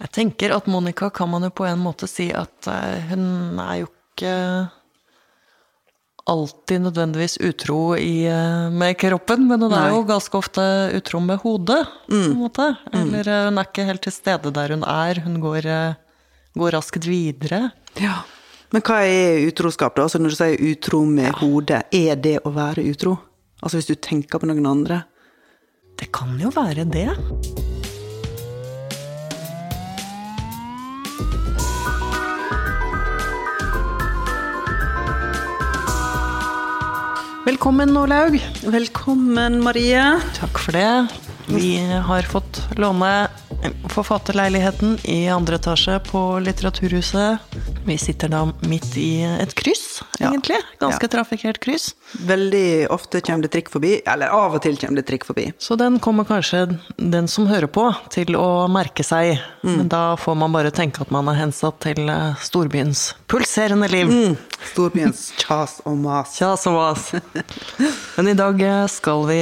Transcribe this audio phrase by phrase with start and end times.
[0.00, 3.84] Jeg tenker at Monica kan man jo på en måte si at eh, hun er
[3.84, 4.32] jo ikke
[6.24, 10.64] alltid nødvendigvis utro i, eh, med kroppen, men hun er jo ganske ofte
[10.96, 12.70] utro med hodet, på en måte.
[12.92, 15.70] Eller eh, hun er ikke helt til stede der hun er, hun går,
[16.58, 17.68] går raskt videre.
[18.02, 18.24] Ja.
[18.74, 20.08] Men hva er utroskap, da?
[20.08, 23.14] Altså når du sier utro med hodet, er det å være utro?
[23.62, 25.04] Altså hvis du tenker på noen andre?
[25.94, 27.12] Det kan jo være det.
[37.44, 38.40] Velkommen, Olaug.
[38.64, 40.20] Velkommen, Marie.
[40.40, 41.06] Takk for det.
[41.46, 43.28] Vi har fått låne
[43.92, 47.38] forfatterleiligheten i andre etasje på Litteraturhuset.
[47.84, 50.56] Vi sitter da midt i et kryss, egentlig.
[50.80, 51.08] Ganske Ja.
[51.08, 51.94] trafikkert kryss.
[52.24, 55.52] Veldig ofte kommer det trikk forbi, eller av og til kommer det trikk forbi.
[55.58, 59.38] Så den kommer kanskje den som hører på, til å merke seg.
[59.62, 64.08] Men da får man bare tenke at man er hensatt til eh, storbyens pulserende liv.
[64.08, 64.36] Mm.
[64.72, 66.36] Storbyens kjas og mas.
[66.38, 67.04] Kjas og mas.
[68.16, 68.62] Men i dag
[68.92, 69.38] skal vi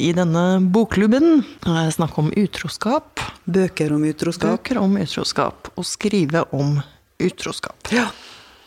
[0.00, 0.44] i denne
[0.74, 3.22] bokklubben eh, snakke om utroskap.
[3.44, 4.58] Bøker om utroskap.
[4.58, 6.78] Bøker om utroskap, og skrive om
[7.22, 7.92] utroskap.
[7.94, 8.08] Ja.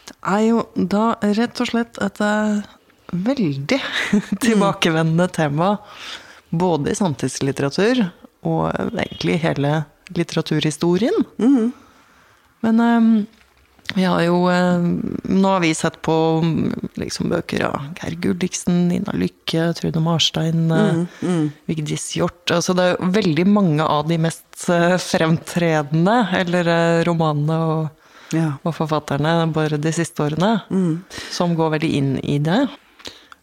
[0.08, 2.62] Det er jo da rett og slett et eh,
[3.12, 3.82] veldig
[4.46, 5.76] tilbakevendende tema,
[6.50, 8.06] både i samtidslitteratur
[8.48, 9.82] og egentlig hele
[10.16, 11.26] litteraturhistorien.
[12.64, 13.10] Men eh,
[13.96, 14.80] vi har jo eh,
[15.24, 20.72] Nå har vi sett på mm, liksom, bøker av Geir Gulliksen, Nina Lykke, Trude Marstein,
[20.72, 21.38] eh,
[21.70, 26.72] Vigdis Hjorth altså, Det er veldig mange av de mest eh, fremtredende, eller
[27.08, 28.52] romanene og, ja.
[28.64, 30.58] og forfatterne bare de siste årene,
[31.32, 32.66] som går veldig inn i det.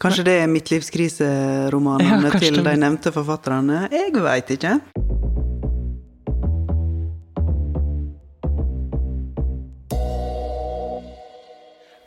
[0.02, 3.86] Kanskje det er midtlivskriseromanene Ja, til de nevnte forfatterne?
[3.94, 4.78] Jeg veit ikke.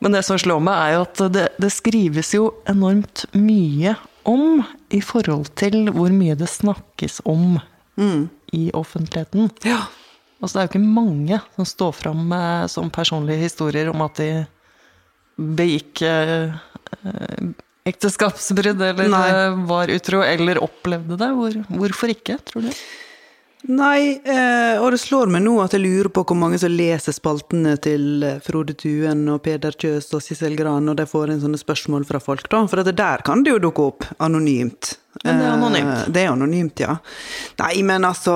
[0.07, 4.61] Men det som slår meg, er jo at det, det skrives jo enormt mye om
[4.95, 7.57] i forhold til hvor mye det snakkes om
[8.55, 9.49] i offentligheten.
[9.67, 9.81] Ja.
[10.39, 14.21] Altså, det er jo ikke mange som står fram med som personlige historier om at
[14.21, 14.29] de
[15.59, 16.55] begikk eh,
[17.03, 17.49] eh,
[17.91, 19.25] ekteskapsbrudd, eller Nei.
[19.33, 21.29] eh, var utro, eller opplevde det.
[21.35, 22.71] Hvor, hvorfor ikke, tror du?
[23.65, 27.15] Nei, eh, og det slår meg nå at jeg lurer på hvor mange som leser
[27.15, 31.41] spaltene til eh, Frode Tuen og Peder Kjøs og Sissel Gran når de får inn
[31.41, 32.61] sånne spørsmål fra folk, da.
[32.69, 34.93] For at det der kan det jo dukke opp anonymt.
[35.23, 35.95] Men det er anonymt.
[35.95, 36.99] Eh, det er anonymt, ja.
[37.63, 38.35] Nei, men altså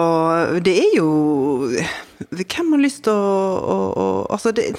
[0.65, 1.09] Det er jo
[1.69, 4.71] Hvem har lyst til å, å, å Altså, det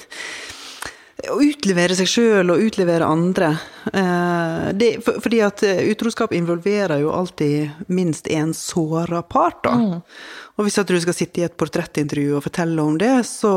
[1.31, 3.53] å utlevere seg sjøl og utlevere andre.
[3.93, 9.75] Eh, det, for, fordi at eh, utroskap involverer jo alltid minst én såra part, da.
[10.53, 13.53] Og hvis at du skal sitte i et portrettintervju og fortelle om det, så,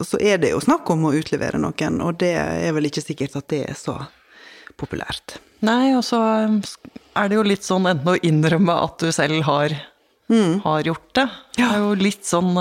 [0.00, 3.36] så er det jo snakk om å utlevere noen, og det er vel ikke sikkert
[3.42, 3.98] at det er så
[4.80, 5.36] populært.
[5.66, 6.18] Nei, og så
[6.48, 6.58] um,
[7.18, 9.76] er det jo litt sånn enten å innrømme at du selv har,
[10.64, 11.28] har gjort det.
[11.58, 12.56] Det er jo litt sånn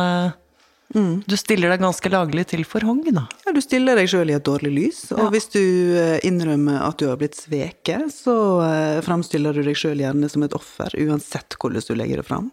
[0.95, 3.25] eh, Du stiller deg ganske laglig til for hogg, da.
[3.45, 6.99] Ja, du stiller deg sjøl i et dårlig lys, og hvis du eh, innrømmer at
[7.01, 8.35] du har blitt sveket, så
[8.65, 12.49] eh, framstiller du deg sjøl gjerne som et offer, uansett hvordan du legger det fram.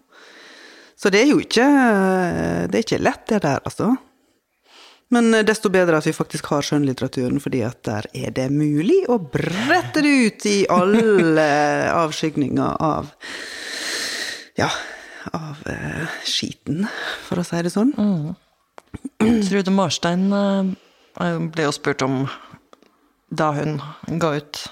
[0.98, 3.92] Så det er jo ikke eh, Det er ikke lett, det der, altså.
[5.14, 9.16] Men desto bedre at vi faktisk har skjønnlitteraturen, fordi at der er det mulig å
[9.16, 11.46] brette det ut i alle
[12.04, 13.08] avskygninger av
[14.58, 14.68] Ja,
[15.36, 16.86] av eh, skiten,
[17.26, 17.94] for å si det sånn.
[19.18, 22.22] Trude Marstein eh, ble jo spurt om
[23.28, 23.76] da hun
[24.20, 24.62] ga ut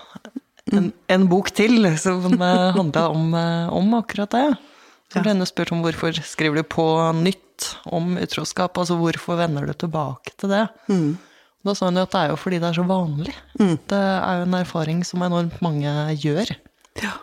[0.73, 4.47] en, en bok til som handla om, eh, om akkurat det.
[5.13, 6.87] Så ble henne spurt om hvorfor skriver du på
[7.21, 7.43] nytt
[7.95, 10.65] om utroskap, altså hvorfor vender du tilbake til det?
[11.67, 13.33] Da sa hun jo at det er jo fordi det er så vanlig.
[13.59, 15.93] Det er jo en erfaring som enormt mange
[16.23, 16.53] gjør.
[17.03, 17.15] Ja.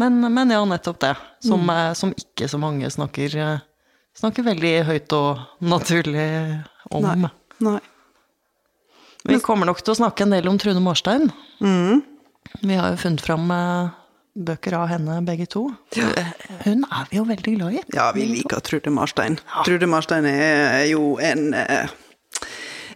[0.00, 1.14] Men, men ja, nettopp det.
[1.44, 1.94] Som, mm.
[1.98, 3.64] som ikke så mange snakker, eh,
[4.18, 6.28] snakker veldig høyt og naturlig
[6.90, 7.06] om.
[7.06, 7.32] Nei.
[7.62, 7.80] Nei.
[9.28, 11.28] Vi kommer nok til å snakke en del om Trude Marstein.
[12.62, 13.92] Vi har jo funnet fram eh,
[14.48, 15.68] bøker av henne begge to.
[16.64, 17.82] Hun er vi jo veldig glad i.
[17.94, 19.38] Ja, vi liker Trude Marstein.
[19.66, 21.92] Trude Marstein er jo en eh,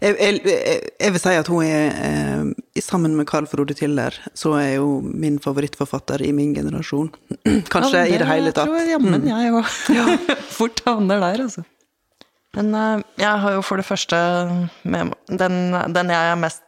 [0.07, 4.53] jeg, jeg, jeg vil si at hun er eh, Sammen med Carl Frode Tiller, så
[4.61, 7.09] er jo min favorittforfatter i min generasjon.
[7.73, 8.69] Kanskje Ja, i det hele tatt.
[8.69, 9.73] tror jeg jammen jeg òg
[10.59, 11.65] fort havner der, altså.
[12.57, 14.21] Men eh, jeg har jo for det første
[14.85, 15.59] med, den,
[15.97, 16.63] den jeg er mest,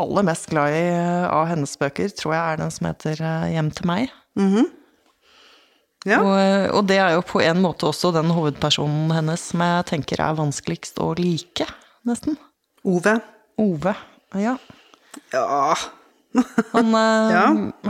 [0.00, 3.20] aller mest glad i eh, av hennes bøker, tror jeg er den som heter
[3.52, 4.14] 'Hjem til meg'.
[6.04, 6.18] Ja.
[6.20, 10.20] Og, og det er jo på en måte også den hovedpersonen hennes som jeg tenker
[10.20, 11.64] er vanskeligst å like,
[12.04, 12.36] nesten.
[12.84, 13.18] Ove.
[13.60, 13.94] Ove.
[14.40, 14.56] Ja.
[15.32, 15.74] Ja.
[16.74, 17.44] Han, eh, Ja,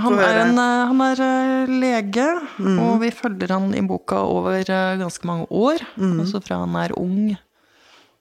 [0.05, 0.37] han er.
[0.37, 0.43] Mm.
[0.45, 1.23] en, eh, han er
[1.71, 2.29] lege,
[2.61, 5.83] lege, og vi følger han i boka over eh, ganske mange år.
[5.97, 6.21] Mm.
[6.21, 7.35] Altså fra han er ung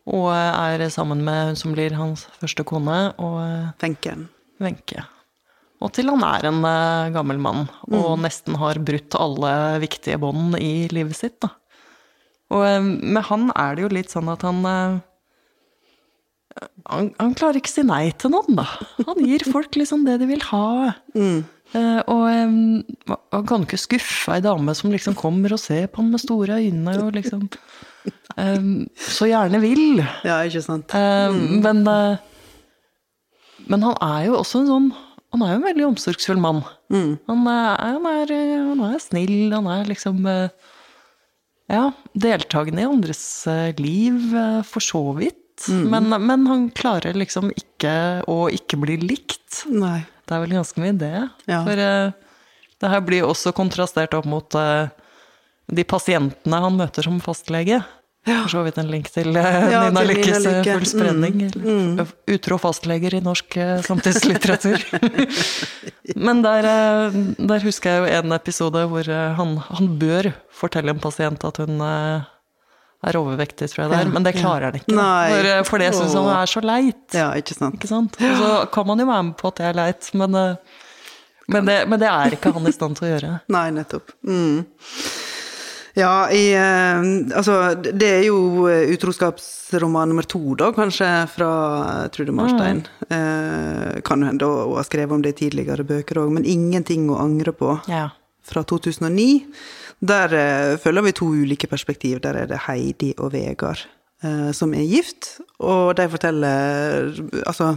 [0.10, 4.28] og eh, er sammen med hun som blir hans første kone, og eh, Wenchen.
[4.64, 5.06] Wenche.
[5.84, 9.54] Og til han er en eh, gammel mann og nesten har brutt alle
[9.84, 11.40] viktige bånd i livet sitt.
[11.44, 11.52] Da.
[12.54, 15.02] Og eh, med han er det jo litt sånn at han eh,
[16.89, 18.68] han, han klarer ikke å si nei til noen, da.
[19.07, 20.68] Han gir folk liksom det de vil ha.
[21.74, 26.04] Eh, og um, han kan ikke skuffe ei dame som liksom kommer og ser på
[26.04, 27.48] han med store øyne og liksom
[28.38, 30.04] um, så gjerne vil.
[30.27, 30.94] Ja, ikke sant.
[30.94, 32.21] Eh, men, uh,
[33.66, 34.94] men han er jo også en sånn
[35.33, 36.59] Han er jo en veldig omsorgsfull mann.
[37.25, 38.33] Han, er, han, er,
[38.69, 40.51] han er snill, han er liksom eh,
[41.74, 43.24] Ja, deltakende i andres
[43.80, 44.36] liv,
[44.69, 45.39] for så vidt.
[45.69, 49.63] Men, men han klarer liksom ikke å ikke bli likt.
[49.71, 50.01] Nei.
[50.24, 51.15] Det er vel ganske mye det.
[51.50, 51.63] Ja.
[51.65, 52.13] For uh,
[52.83, 54.88] det her blir også kontrastert opp mot uh,
[55.71, 57.81] de pasientene han møter som fastlege.
[58.24, 60.75] For så vidt en link til uh, Ja, Nina til Lykkes Lykke.
[60.77, 61.42] Full spredning.
[61.50, 64.86] eller Utro fastleger i norsk uh, samtidslitteratur.
[66.27, 67.18] Men der, uh,
[67.51, 71.83] der husker jeg jo en episode hvor han, han bør fortelle en pasient at hun
[73.10, 74.14] er overvektig, tror jeg det er.
[74.14, 74.96] Men det klarer han ikke.
[74.96, 75.64] Nei.
[75.68, 77.04] For, det syns han er så leit.
[77.18, 77.78] Ja, ikke sant.
[77.80, 78.18] Ikke sant?
[78.22, 80.80] Og så kan man jo være med på at det er leit, men, eh,
[81.52, 83.36] men, det, men det er ikke han i stand til å gjøre.
[83.58, 84.16] Nei, nettopp.
[84.28, 84.66] Mm.
[85.94, 87.04] Ja, i, eh,
[87.38, 91.52] altså Det er jo eh, utroskapsroman nummer to, da, kanskje, fra
[92.14, 92.82] Trude Marstein.
[93.14, 97.22] Eh, kan hende hun har skrevet om det i tidligere bøker òg, men 'Ingenting å
[97.22, 98.10] angre på' Ja.
[98.44, 99.46] fra 2009.
[100.04, 102.20] Der eh, følger vi to ulike perspektiv.
[102.20, 103.86] Der er det Heidi og Vegard
[104.24, 107.14] eh, som er gift, og de forteller
[107.46, 107.76] Altså,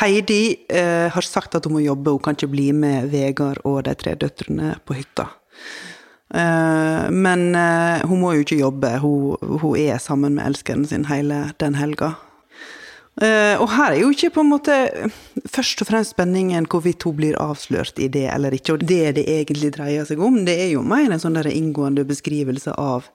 [0.00, 3.84] Heidi eh, har sagt at hun må jobbe, hun kan ikke bli med Vegard og
[3.84, 5.30] de tre døtrene på hytta.
[6.34, 11.06] Eh, men eh, hun må jo ikke jobbe, hun, hun er sammen med elskeren sin
[11.08, 12.12] hele den helga.
[13.16, 14.74] Eh, og her er jo ikke på en måte
[15.48, 19.24] først og fremst spenningen hvorvidt hun blir avslørt i det eller ikke, og det det
[19.38, 20.42] egentlig dreier seg om.
[20.44, 23.08] Det er jo mer en sånn der inngående beskrivelse av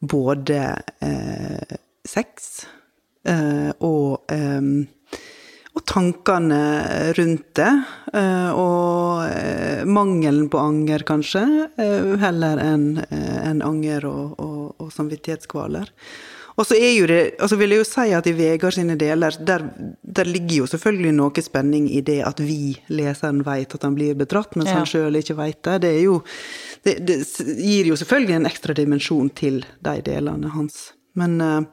[0.00, 0.60] både
[1.04, 1.74] uh,
[2.06, 2.62] sex
[3.28, 4.86] uh, og um,
[5.70, 6.56] og tankene
[7.14, 7.68] rundt det,
[8.58, 11.44] og mangelen på anger, kanskje,
[12.18, 15.92] heller enn en anger og, og, og samvittighetskvaler.
[16.60, 19.32] Og så er jo det, altså vil jeg jo si at i Vegard sine deler,
[19.48, 19.62] der,
[20.04, 24.18] der ligger jo selvfølgelig noe spenning i det at vi, leseren, vet at han blir
[24.18, 24.76] bedratt, mens Ja.
[24.82, 25.78] han sjøl ikke vet det.
[25.86, 26.18] Det, er jo,
[26.84, 27.18] det, det
[27.56, 30.90] gir jo selvfølgelig en ekstra dimensjon til de delene hans.
[31.16, 31.64] Men uh,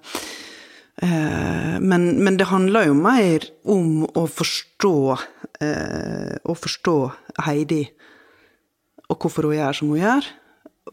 [1.03, 6.97] uh, men, men det handler jo mer om å forstå uh, Å forstå
[7.43, 7.83] Heidi,
[9.11, 10.31] og hvorfor hun gjør som hun gjør.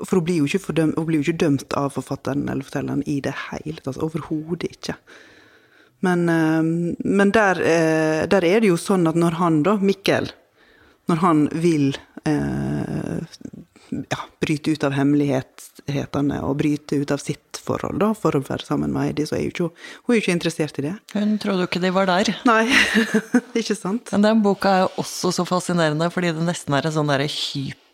[0.03, 3.05] For hun blir jo ikke, fordøm, hun blir jo ikke dømt av forfatteren eller fortelleren
[3.11, 4.01] i det hele tatt.
[4.03, 4.99] Overhodet ikke.
[6.05, 6.63] Men, eh,
[7.05, 10.31] men der, eh, der er det jo sånn at når han, da, Mikkel,
[11.09, 11.95] når han vil
[12.29, 13.21] eh,
[13.91, 18.67] ja, bryte ut av hemmelighetene og bryte ut av sitt forhold da, for å være
[18.67, 19.71] sammen med Heidi, så er jo ikke,
[20.05, 20.95] hun er jo ikke interessert i det.
[21.15, 22.35] Hun trodde jo ikke de var der.
[22.49, 22.67] Nei,
[23.61, 24.13] ikke sant?
[24.13, 27.29] Men den boka er jo også så fascinerende fordi det nesten er en sånn derre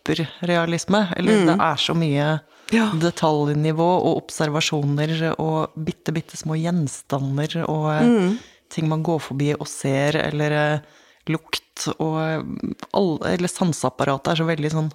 [0.05, 1.13] hyperrealisme.
[1.17, 2.39] Eller det er så mye
[2.71, 2.89] Ja.
[2.95, 8.39] detaljnivå og observasjoner og bitte, bitte små gjenstander og mm.
[8.69, 10.79] ting man går forbi og ser, eller eh,
[11.27, 12.43] lukt og eh,
[12.93, 14.91] alle, Eller sanseapparatet er så veldig sånn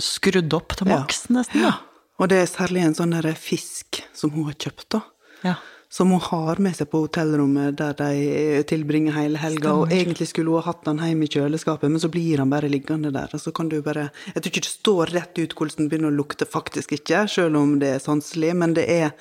[0.00, 1.04] skrudd opp til Ja.
[1.04, 1.60] nesten.
[1.60, 1.74] Ja.
[2.18, 5.02] Og det er særlig en sånn derre fisk som hun har kjøpt, da.
[5.44, 5.54] Ja.
[5.88, 9.72] Som hun har med seg på hotellrommet der de tilbringer hele helga.
[9.78, 12.68] Og egentlig skulle hun ha hatt den hjemme i kjøleskapet, men så blir han bare
[12.68, 13.30] liggende der.
[13.32, 16.10] Og så kan du bare Jeg tror ikke det står rett ut hvordan den begynner
[16.10, 19.12] å lukte, faktisk ikke, selv om det er sanselig, men det er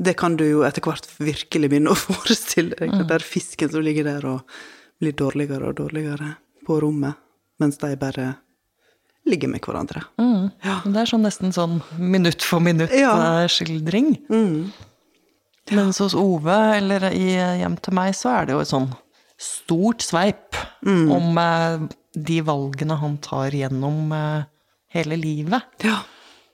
[0.00, 2.94] Det kan du jo etter hvert virkelig begynne å forestille deg.
[2.94, 3.08] mm.
[3.10, 4.40] der fisken som ligger der og
[5.00, 7.18] blir dårligere og dårligere på rommet,
[7.60, 8.36] mens de bare
[9.28, 10.02] ligger med hverandre.
[10.16, 10.50] Mm.
[10.64, 10.78] Ja.
[10.86, 13.12] Det er sånn nesten sånn minutt for minutt Ja.
[13.42, 13.48] Mm.
[13.52, 14.14] skildring.
[15.70, 18.90] Mens hos Ove, eller i Hjem til meg, så er det jo et sånn
[19.40, 21.84] stort sveip om eh,
[22.14, 24.48] de valgene han tar gjennom eh,
[24.96, 25.68] hele livet.
[25.86, 26.00] Ja.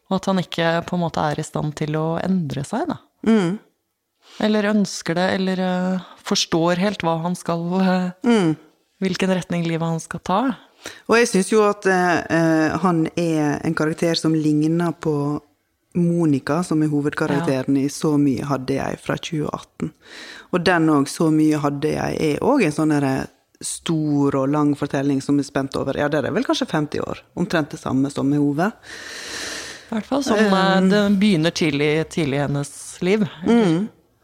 [0.07, 3.01] Og at han ikke på en måte er i stand til å endre seg, da.
[3.27, 3.57] Mm.
[4.47, 8.55] Eller ønsker det, eller uh, forstår helt hva han skal eh,
[9.03, 10.41] Hvilken retning livet han skal ta.
[11.09, 15.15] Og jeg syns jo at uh, han er en karakter som ligner på
[15.97, 19.91] Monica, som er hovedkarakteren i Så mye hadde jeg fra 2018.
[20.53, 22.95] Og den òg, Så mye hadde jeg, er òg en sånn
[23.61, 27.23] stor og lang fortelling som er spent over Ja, det er vel kanskje 50 år.
[27.35, 28.71] Omtrent det samme som med Ove.
[29.87, 32.73] I hvert fall som um, det begynner tidlig, tidlig i hennes
[33.07, 33.27] liv.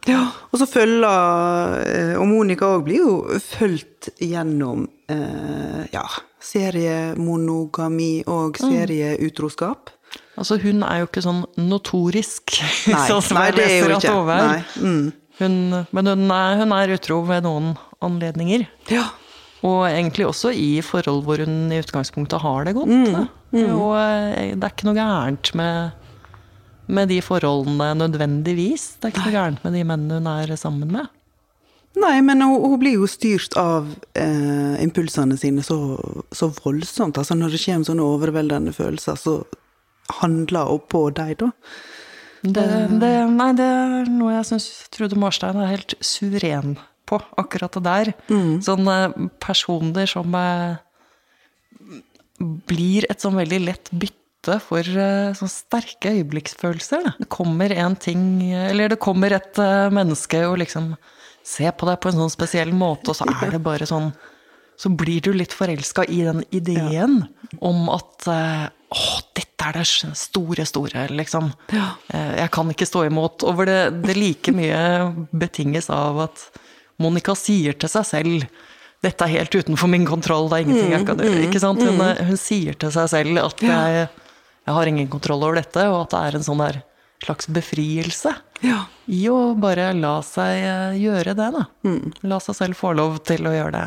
[0.08, 6.02] Ja, og så følger eh, Og Monica òg blir jo fulgt gjennom eh, ja,
[6.42, 9.92] seriemonogami og serieutroskap.
[10.38, 12.54] Altså, hun er jo ikke sånn notorisk,
[12.92, 14.38] Nei, sånn som nei, jeg er leser at Tove.
[14.80, 15.02] Mm.
[15.42, 15.58] Hun,
[15.96, 17.72] men hun er, hun er utro ved noen
[18.04, 18.64] anledninger.
[18.92, 19.10] Ja.
[19.62, 22.92] Og egentlig også i forhold hvor hun i utgangspunktet har det godt.
[22.92, 23.68] Mm, Mm.
[23.76, 25.90] Og eh, det er ikke noe gærent med,
[26.88, 28.94] med de forholdene nødvendigvis.
[28.96, 31.10] Det er ikke noe gærent med de mennene hun er sammen med.
[32.00, 35.76] Nei, men hun, hun blir jo styrt av eh, impulsene sine så,
[36.32, 37.20] så voldsomt.
[37.20, 39.34] Altså når det kommer sånne overveldende følelser, så
[40.20, 41.50] handler oppå på dem, da.
[42.42, 42.62] Det,
[42.98, 46.74] det, nei, det er noe jeg syns Trude Marstein er helt suveren
[47.06, 48.10] på, akkurat det der.
[48.66, 48.96] Sånne
[49.42, 50.80] personer som eh,
[52.40, 57.12] blir et sånn veldig lett bytte for eh, sånn sterke øyeblikksfølelser.
[57.22, 60.96] Det kommer en ting Eller det kommer et eh, menneske og liksom
[61.46, 64.12] ser på deg på en sånn spesiell måte, og så er det bare sånn
[64.78, 67.24] Så blir du litt forelska i den ideen
[67.60, 69.06] om at eh, Å,
[69.38, 69.86] dette er det
[70.18, 71.52] store, store, liksom.
[71.72, 71.92] Ja.
[72.12, 73.42] Jeg kan ikke stå imot.
[73.46, 74.82] Og hvor det, det like mye
[75.32, 76.44] betinges av at
[77.02, 78.46] Monica sier til seg selv
[79.02, 81.40] dette er helt utenfor min kontroll, det er ingenting jeg kan gjøre.
[81.48, 81.80] Ikke sant?
[81.82, 84.04] Hun, hun sier til seg selv at jeg,
[84.62, 86.78] jeg har ingen kontroll over dette, og at det er en sånn der
[87.22, 88.30] slags befrielse
[88.62, 88.84] Ja.
[89.10, 91.64] i å bare la seg eh, gjøre det, da.
[92.30, 93.84] La seg selv få lov til å gjøre det.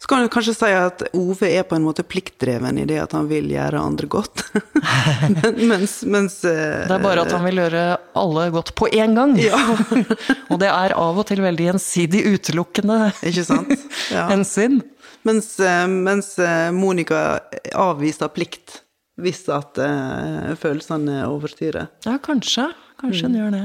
[0.00, 3.12] Så kan du kanskje si at Ove er på en måte pliktdreven i det at
[3.16, 4.42] han vil gjøre andre godt.
[5.36, 7.84] Men- mens, mens eh, Det er bare at han vil gjøre
[8.18, 9.36] alle godt på én gang.
[9.38, 9.60] Ja.
[10.50, 13.76] og det er av og til veldig gjensidig utelukkende Ikke sant?
[14.14, 14.26] Ja.
[14.32, 14.80] hensyn.
[15.28, 17.40] Mens, eh, mens eh, Monica
[17.76, 18.80] avviser plikt
[19.20, 21.90] hvis at uh, følelsene overstyrer.
[22.06, 22.70] Ja, kanskje.
[23.02, 23.64] Kanskje hun gjør det.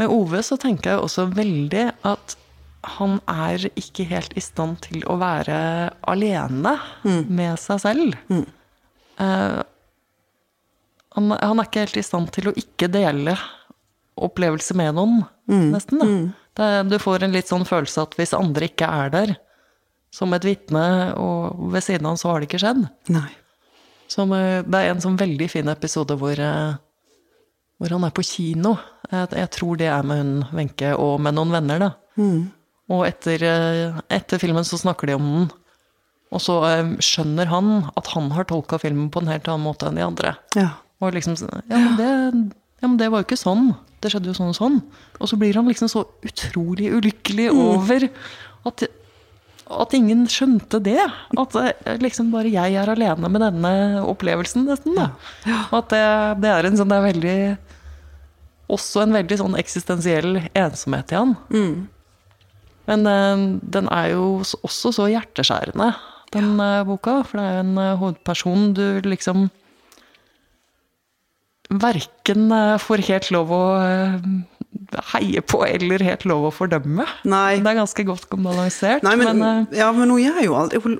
[0.00, 2.34] Med Ove så tenker jeg også veldig at
[2.98, 5.56] han er ikke helt i stand til å være
[6.10, 6.76] alene
[7.28, 8.16] med seg selv.
[9.18, 9.62] Eh,
[11.14, 13.36] han, han er ikke helt i stand til å ikke dele
[14.16, 15.24] opplevelse med noen,
[15.74, 15.98] nesten.
[15.98, 16.06] Da.
[16.54, 19.32] Det, du får en litt sånn følelse at hvis andre ikke er der,
[20.14, 20.84] som et vitne,
[21.18, 22.84] og ved siden av han så har det ikke skjedd.
[23.10, 23.30] Nei.
[24.06, 26.74] Som, eh, det er en sånn veldig fin episode hvor, eh,
[27.78, 28.76] hvor han er på kino.
[29.10, 31.90] Jeg, jeg tror det er med hun Wenche og med noen venner, da.
[32.92, 35.46] Og etter, eh, etter filmen så snakker de om den.
[36.34, 39.88] Og så eh, skjønner han at han har tolka filmen på en helt annen måte
[39.88, 40.34] enn de andre.
[40.58, 40.72] Ja.
[41.02, 42.10] Og liksom ja men, det,
[42.80, 43.72] ja, men det var jo ikke sånn.
[44.02, 44.82] Det skjedde jo sånn og sånn.
[45.20, 48.08] Og så blir han liksom så utrolig ulykkelig over
[48.68, 48.84] at,
[49.78, 51.00] at ingen skjønte det.
[51.40, 53.72] At eh, liksom bare jeg er alene med denne
[54.04, 54.98] opplevelsen, nesten.
[54.98, 55.12] da.
[55.70, 56.04] Og at det,
[56.44, 57.38] det er en sånn det er veldig
[58.74, 61.36] Også en veldig sånn eksistensiell ensomhet i han.
[62.90, 63.44] Men eh,
[63.76, 65.92] den er jo også så hjerteskjærende,
[66.34, 67.20] den eh, boka.
[67.24, 69.48] For det er jo en eh, hovedperson du liksom
[71.74, 73.62] verken får helt lov å
[75.12, 77.06] heie på eller helt lov å fordømme.
[77.28, 77.58] Nei.
[77.64, 79.04] Det er ganske godt balansert.
[79.06, 80.96] Nei, men, men, eh, ja, men hun gjør jo aldri hun.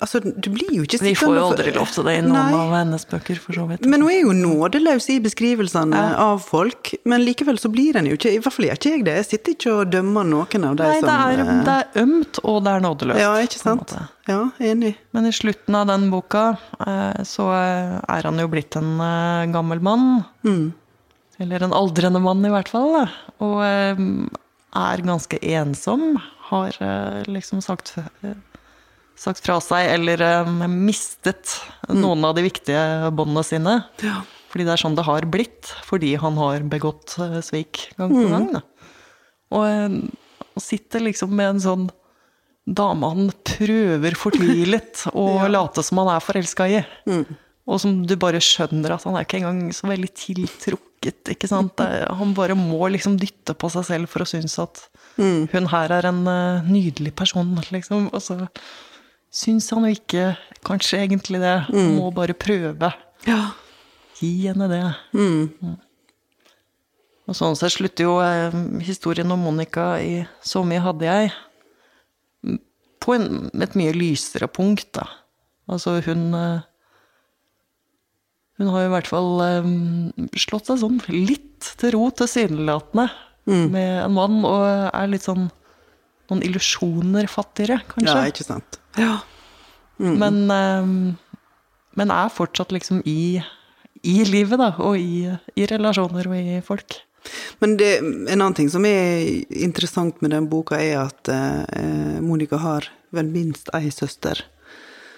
[0.00, 2.58] Altså, du blir jo ikke vi får jo aldri lov til det i noen Nei.
[2.58, 3.86] av hennes bøker, for så vidt.
[3.88, 6.92] Men hun er jo nådeløs i beskrivelsene av folk.
[7.08, 9.16] Men likevel så blir en jo ikke I hvert fall gjør ikke jeg det.
[9.22, 12.02] Jeg sitter ikke og dømmer noen av de Nei, som det er, eh, det er
[12.04, 13.22] ømt, og det er nådeløst.
[13.24, 13.96] Ja, ikke sant?
[14.28, 14.96] Ja, enig.
[15.16, 16.50] Men i slutten av den boka
[16.84, 18.98] eh, så er han jo blitt en
[19.54, 20.10] gammel mann.
[21.38, 22.90] Eller en aldrende mann, i hvert fall.
[22.96, 23.04] Da.
[23.46, 24.00] Og eh,
[24.78, 26.16] er ganske ensom.
[26.50, 27.94] Har eh, liksom sagt,
[28.26, 28.34] eh,
[29.18, 30.24] sagt fra seg, eller
[30.72, 33.76] mistet noen av de viktige båndene sine.
[34.02, 34.22] Ja.
[34.48, 35.70] Fordi det er sånn det har blitt.
[35.86, 38.50] Fordi han har begått svik gang på gang.
[38.56, 38.64] Da.
[39.54, 39.98] Og,
[40.54, 41.88] og sitter liksom med en sånn
[42.68, 46.82] dame han prøver fortvilet å late som han er forelska i.
[47.68, 50.87] Og som du bare skjønner at han er ikke engang så veldig tiltrukket.
[51.06, 51.78] Ikke sant?
[51.78, 54.82] Han bare må liksom dytte på seg selv for å synes at
[55.18, 58.08] hun her er en eh, nydelig person, liksom.
[58.12, 58.38] Og så
[59.34, 60.30] syns han jo ikke
[60.66, 61.56] kanskje egentlig det.
[61.68, 62.92] Han må bare prøve.
[63.26, 63.52] Ja.
[64.18, 64.82] Gi henne det.
[65.14, 65.76] Mm.
[67.28, 71.32] Og sånn sett slutter jo eh, historien om Monica i Så mye hadde jeg
[72.46, 72.60] mm,
[73.04, 75.04] på en, et mye lysere punkt, da.
[75.68, 76.64] Altså, hun eh,
[78.58, 79.68] Hun har i hvert fall eh,
[80.38, 83.08] slått seg sånn litt til ro tilsynelatende
[83.48, 85.46] med en mann, og er litt sånn
[86.28, 88.12] noen illusjoner fattigere, kanskje.
[88.12, 88.76] Ja, ikke sant.
[89.00, 89.14] Ja.
[89.98, 90.90] Men, eh,
[91.98, 93.40] men er fortsatt liksom i,
[94.02, 95.24] i livet, da, og i,
[95.56, 97.00] i relasjoner og i folk.
[97.62, 102.60] Men det, en annen ting som er interessant med den boka, er at eh, Monica
[102.62, 104.44] har vel minst ei søster.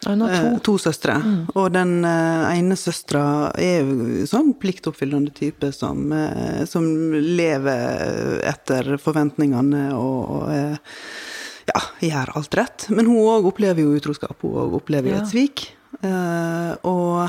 [0.05, 0.47] Ja, Hun har to.
[0.47, 1.17] Eh, to søstre.
[1.55, 8.95] Og den eh, ene søstera er jo sånn pliktoppfyllende type som, eh, som lever etter
[9.03, 12.89] forventningene og, og ja, gjør alt rett.
[12.95, 15.69] Men hun òg opplever jo utroskap, hun òg opplever jo et svik.
[16.01, 17.29] Og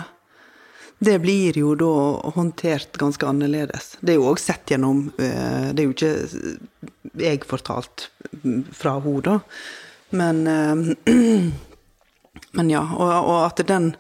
[1.02, 1.94] det blir jo da
[2.38, 3.96] håndtert ganske annerledes.
[4.00, 6.14] Det er jo òg sett gjennom Det er jo ikke
[7.20, 8.08] jeg fortalt
[8.78, 9.40] fra henne, da.
[10.16, 10.46] Men
[12.52, 13.92] Men ja, og, og at den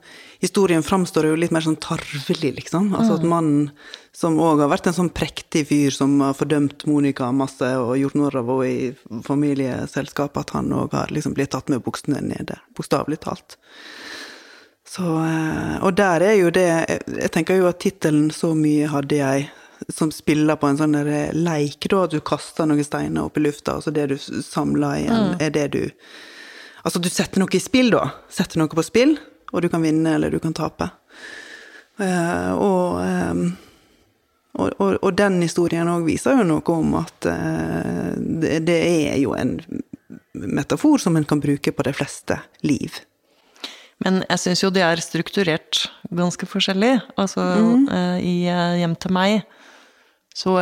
[0.41, 2.89] historien framstår jo litt mer sånn tarvelig, liksom.
[2.97, 3.69] Altså at mannen,
[4.15, 8.17] som òg har vært en sånn prektig fyr som har fordømt Monica masse og gjort
[8.19, 12.57] narr av henne i familieselskap, at han òg har liksom blitt tatt med buksene nede,
[12.77, 13.59] bokstavelig talt.
[14.87, 16.67] Så, eh, og der er jo det
[17.07, 19.49] Jeg tenker jo at tittelen 'Så mye hadde jeg'
[19.89, 20.97] som spiller på en sånn
[21.33, 24.99] leik, da, at du kaster noen steiner opp i lufta, og så det du samler
[25.01, 25.91] igjen, er det du
[26.81, 28.07] Altså, du setter noe i spill, da.
[28.31, 29.15] Setter noe på spill,
[29.51, 30.89] og du kan vinne eller du kan tape.
[32.01, 33.41] Uh, og, eh,
[34.57, 38.79] og, og, og den historien òg viser jo noe om at uh, det, det
[39.11, 39.59] er jo en
[40.33, 43.03] metafor som en kan bruke på de fleste liv.
[44.01, 46.95] Men jeg syns jo de er strukturert ganske forskjellig.
[47.21, 47.43] Altså
[47.93, 49.41] eh, i eh, Hjem til meg
[50.31, 50.57] så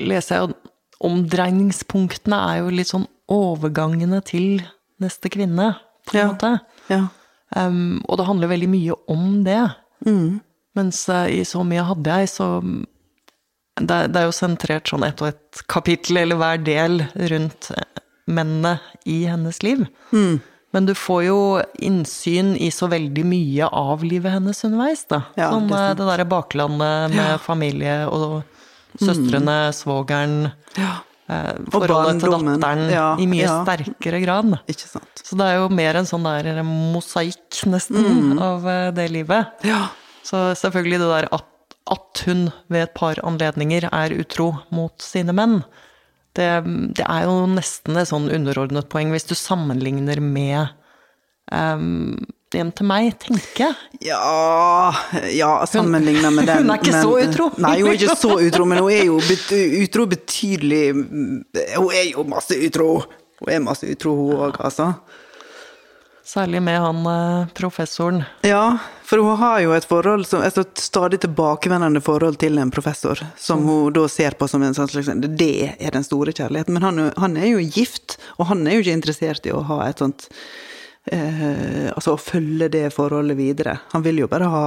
[0.00, 0.54] leser jeg jo
[1.02, 4.60] Omdreiningspunktene er jo litt sånn overgangene til
[5.02, 5.74] neste kvinne,
[6.08, 6.28] på en Ja.
[6.32, 6.52] måte.
[6.90, 7.02] Ja.
[7.54, 9.60] Um, og det handler veldig mye om det.
[10.74, 12.46] Mens eh, i Så mye hadde jeg, så
[13.80, 17.70] det, er- det er jo sentrert sånn ett og ett kapittel, eller hver del, rundt
[17.76, 18.00] eh,
[18.32, 19.84] mennene i hennes liv.
[20.72, 21.38] Men du får jo
[21.84, 25.22] innsyn i så veldig mye av livet hennes underveis, da.
[25.36, 28.42] Ja, sånn det eh, det derre baklandet med familie og
[29.00, 30.94] søstrene, svogeren ja.
[31.32, 33.60] Eh, Forholdet til datteren Ja, i mye ja.
[33.64, 34.56] sterkere grad.
[34.70, 35.22] Ikke sant.
[35.24, 39.64] Så det er jo mer en sånn der mosaikk, nesten, av eh, det livet.
[39.66, 39.86] Ja.
[40.26, 41.48] Så selvfølgelig det der at,
[41.92, 45.62] at hun ved et par anledninger er utro mot sine menn,
[46.36, 46.48] det,
[46.96, 50.70] det er jo nesten et sånn underordnet poeng hvis du sammenligner med
[51.52, 52.16] um,
[52.52, 53.76] Hjem til meg, tenker jeg.
[54.10, 54.92] Ja,
[55.32, 56.66] ja sammenligna med den.
[56.66, 57.48] hun er ikke men- så utro.
[57.56, 59.48] Nei, hun er ikke så utro, men hun er jo bet
[59.82, 62.92] utro betydelig Hun er jo masse utro!
[63.42, 64.92] Hun er masse utro, hun òg, altså.
[66.24, 68.22] Særlig med han eh, professoren.
[68.46, 73.18] Ja, for hun har jo et forhold som, et stadig tilbakevendende forhold til en professor,
[73.36, 76.76] som hun da ser på som en sånn slags Det er den store kjærligheten.
[76.76, 79.82] Men han, han er jo gift, og han er jo ikke interessert i å ha
[79.88, 80.28] et sånt
[81.10, 83.78] eh, Altså å følge det forholdet videre.
[83.92, 84.64] Han vil jo bare ha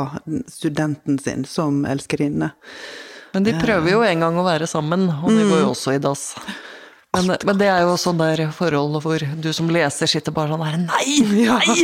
[0.51, 2.51] studenten sin som elskerinne.
[3.35, 5.99] Men de prøver jo en gang å være sammen, og de går jo også i
[5.99, 6.29] dass.
[7.15, 10.63] Men, men det er jo sånn der forhold hvor du som leser sitter bare sånn
[10.67, 11.45] her Nei!
[11.47, 11.75] Nei!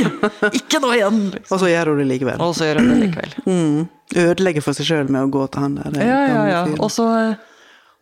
[0.59, 1.21] Ikke nå igjen!
[1.35, 1.55] Liksom.
[1.55, 2.43] Og så gjør hun det likevel.
[2.43, 3.37] Og så gjør hun det likevel.
[3.51, 3.87] Mm.
[4.11, 5.95] Ødelegger for seg sjøl med å gå til han der.
[6.03, 6.61] Ja, ja, ja.
[6.83, 7.05] Og så,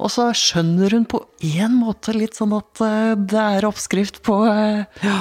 [0.01, 4.39] og så skjønner hun på én måte litt sånn at eh, det er oppskrift på,
[4.49, 5.19] eh, Ja.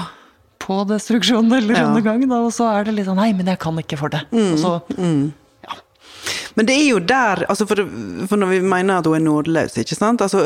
[0.58, 1.86] På destruksjon eller Ja.
[1.88, 4.24] undergang, da, og så er det litt sånn Nei, men jeg kan ikke for det.
[4.32, 4.72] Og så,
[6.58, 7.76] Men det er jo der altså for,
[8.26, 10.40] for når vi mener at hun er nådeløs, ikke sant altså,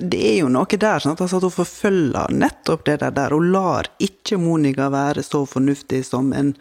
[0.00, 1.02] Det er jo noe der.
[1.04, 1.20] Sant?
[1.20, 3.34] Altså at hun forfølger nettopp det der.
[3.36, 6.54] Hun lar ikke Monica være så fornuftig som, en,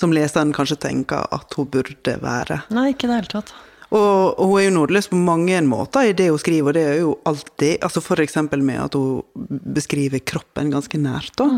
[0.00, 2.62] som leseren kanskje tenker at hun burde være.
[2.74, 3.54] Nei, ikke i det hele tatt.
[3.90, 6.84] Og, og hun er jo nådeløs på mange måter i det hun skriver, og det
[6.86, 9.22] er jo alltid altså eksempel med at hun
[9.74, 11.34] beskriver kroppen ganske nært.
[11.36, 11.48] da.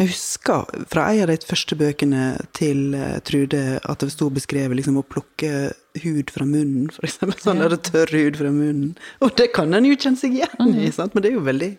[0.00, 2.22] Jeg husker fra en av de første bøkene
[2.56, 7.36] til eh, Trude at det sto beskrevet liksom å plukke hud fra munnen, eksempel.
[7.42, 8.94] Sånn der tørr hud fra munnen.
[9.20, 11.12] Og det kan en jo kjenne seg igjen i, sant?
[11.12, 11.70] men det er jo veldig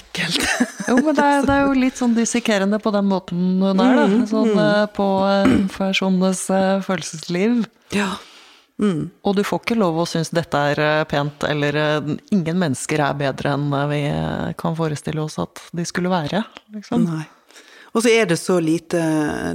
[0.00, 0.48] ekkelt.
[0.88, 4.00] Jo, men det er, det er jo litt sånn dissekerende på den måten hun er,
[4.00, 4.08] da.
[4.30, 4.96] Sånn mm.
[4.96, 6.46] på eh, personenes
[6.88, 7.66] følelsesliv.
[7.96, 8.14] ja.
[8.80, 13.02] Og du får ikke lov å synes dette er eh, pent, eller eh, ingen mennesker
[13.04, 14.00] er bedre enn eh, vi
[14.60, 16.42] kan forestille oss at de skulle være.
[16.76, 17.04] Liksom.
[17.04, 17.26] Nei.
[17.90, 19.00] Og så er det så lite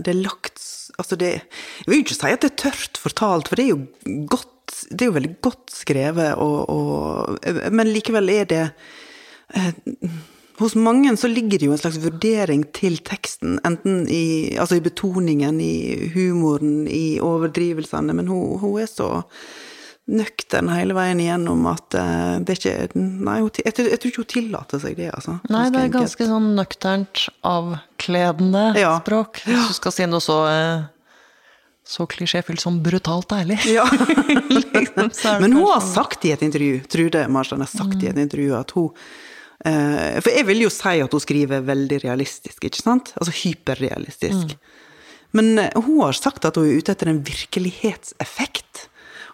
[0.04, 0.60] Det er lagt
[1.00, 4.26] Altså, det Jeg vil ikke si at det er tørt fortalt, for det er jo
[4.32, 8.64] godt Det er jo veldig godt skrevet, og, og Men likevel er det
[9.56, 9.72] eh,
[10.60, 14.84] hos mange så ligger det jo en slags vurdering til teksten, enten i, altså i
[14.86, 19.10] betoningen, i humoren, i overdrivelsene, men hun, hun er så
[20.06, 24.32] nøktern hele veien igjennom at uh, det er ikke Nei, hun, jeg, tror ikke hun
[24.36, 25.40] tillater seg det, altså.
[25.50, 29.00] Nei, det er ganske sånn nøkternt, avkledende ja.
[29.02, 29.42] språk.
[29.48, 30.86] Hvis du skal si noe så uh,
[31.86, 33.60] så klisjéfylt som brutalt ærlig.
[33.70, 33.86] Ja.
[34.78, 38.06] liksom, Men hun har sagt i et intervju, Trude Marstrand har sagt mm.
[38.06, 38.90] i et intervju, at hun
[39.66, 43.14] For jeg vil jo si at hun skriver veldig realistisk, ikke sant?
[43.18, 44.54] Altså hyperrealistisk.
[44.54, 44.84] Mm.
[45.36, 48.86] Men hun har sagt at hun er ute etter en virkelighetseffekt.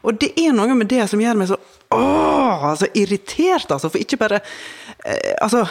[0.07, 1.59] Og det er noe med det som gjør meg så
[1.91, 3.91] åh, altså irritert, altså.
[3.91, 4.39] For ikke bare
[5.05, 5.65] eh, Altså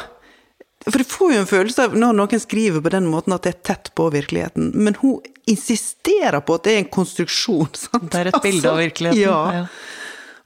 [0.89, 3.51] for du får jo en følelse av når noen skriver på den måten at det
[3.53, 5.19] er tett på virkeligheten, men hun
[5.51, 7.69] insisterer på at det er en konstruksjon.
[7.83, 8.07] Sant?
[8.09, 9.21] Det er et bilde altså, av virkeligheten.
[9.21, 9.41] Ja.
[9.59, 9.67] ja.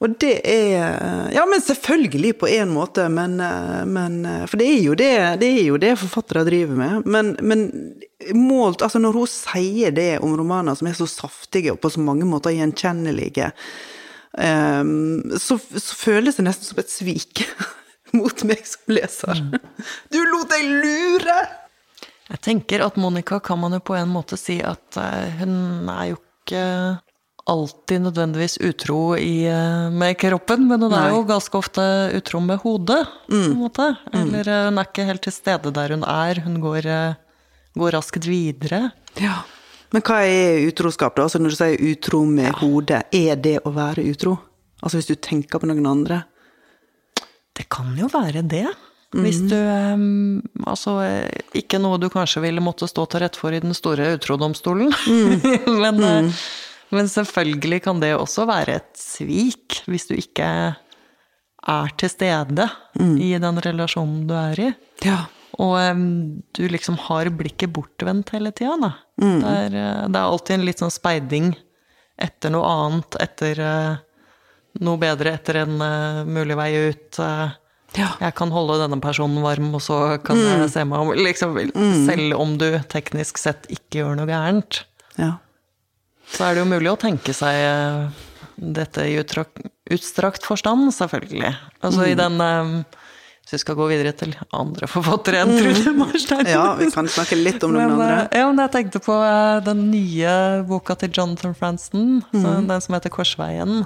[0.04, 3.38] Og det er Ja, men selvfølgelig på én måte, men,
[3.88, 4.18] men,
[4.50, 7.06] For det er jo det, det, er jo det forfattere driver med.
[7.08, 7.64] Men, men
[8.36, 12.02] målt Altså, når hun sier det om romaner som er så saftige og på så
[12.04, 13.50] mange måter gjenkjennelige,
[14.38, 17.44] um, så, så, føles det nesten som et svik
[18.18, 19.42] mot meg som leser.
[19.42, 19.58] Mm.
[20.14, 21.38] Du lot deg lure!
[22.30, 26.14] Jeg tenker at Monica kan man jo på en måte si at eh, hun er
[26.14, 26.62] jo ikke
[27.44, 31.82] alltid nødvendigvis utro i, eh, med kroppen, men hun er jo ganske ofte
[32.16, 33.58] utro med hodet, på en mm.
[33.58, 33.88] måte.
[34.12, 34.20] Mm.
[34.20, 34.64] Eller mm.
[34.68, 37.18] hun er ikke helt til stede der hun er, hun går, eh,
[37.76, 38.90] går raskt videre.
[39.20, 39.42] Ja.
[39.92, 41.28] Men hva er utroskap, da?
[41.28, 42.56] Altså når du sier utro med ja.
[42.62, 44.38] hodet, er det å være utro?
[44.80, 46.24] Altså hvis du tenker på noen andre?
[47.54, 48.66] Det kan jo være det.
[49.14, 50.96] Hvis du um, Altså,
[51.54, 55.44] ikke noe du kanskje ville måtte stå til rette for i den store utrodomstolen, mm.
[55.84, 56.30] men mm.
[56.94, 60.46] Men selvfølgelig kan det også være et svik, hvis du ikke
[61.64, 62.68] er til stede
[63.00, 63.16] mm.
[63.18, 64.70] i den relasjonen du er i.
[65.06, 65.24] Ja.
[65.62, 66.06] Og um,
[66.56, 68.92] du liksom har blikket bortvendt hele tida, da.
[69.22, 69.38] Mm.
[69.40, 71.52] Det, er, eh, det, er, alltid en litt sånn speiding
[72.20, 74.32] etter noe annet, etter uh,
[74.82, 77.20] noe bedre, etter en uh, mulig vei ut.
[77.20, 77.54] Uh,
[77.94, 78.10] ja.
[78.18, 80.44] Jeg kan holde denne personen varm, og så kan mm.
[80.64, 81.96] jeg se meg om liksom, mm.
[82.08, 84.82] Selv om du teknisk sett ikke gjør noe gærent.
[85.18, 85.36] Ja
[86.30, 88.24] så er det jo mulig å tenke seg eh,
[88.56, 91.54] dette i utstrakt forstand, selvfølgelig.
[91.80, 92.10] Altså mm.
[92.10, 92.74] i den um,
[93.44, 95.58] Hvis vi skal gå videre til andre forfattere enn mm.
[95.60, 96.48] Trude Marstein.
[96.48, 98.20] Ja, vi kan snakke litt om noen men, andre.
[98.30, 99.18] Eh, ja, men jeg tenkte på
[99.66, 100.36] den nye
[100.68, 102.70] boka til Jonathan Franston, mm.
[102.70, 103.84] den som heter 'Korsveien'.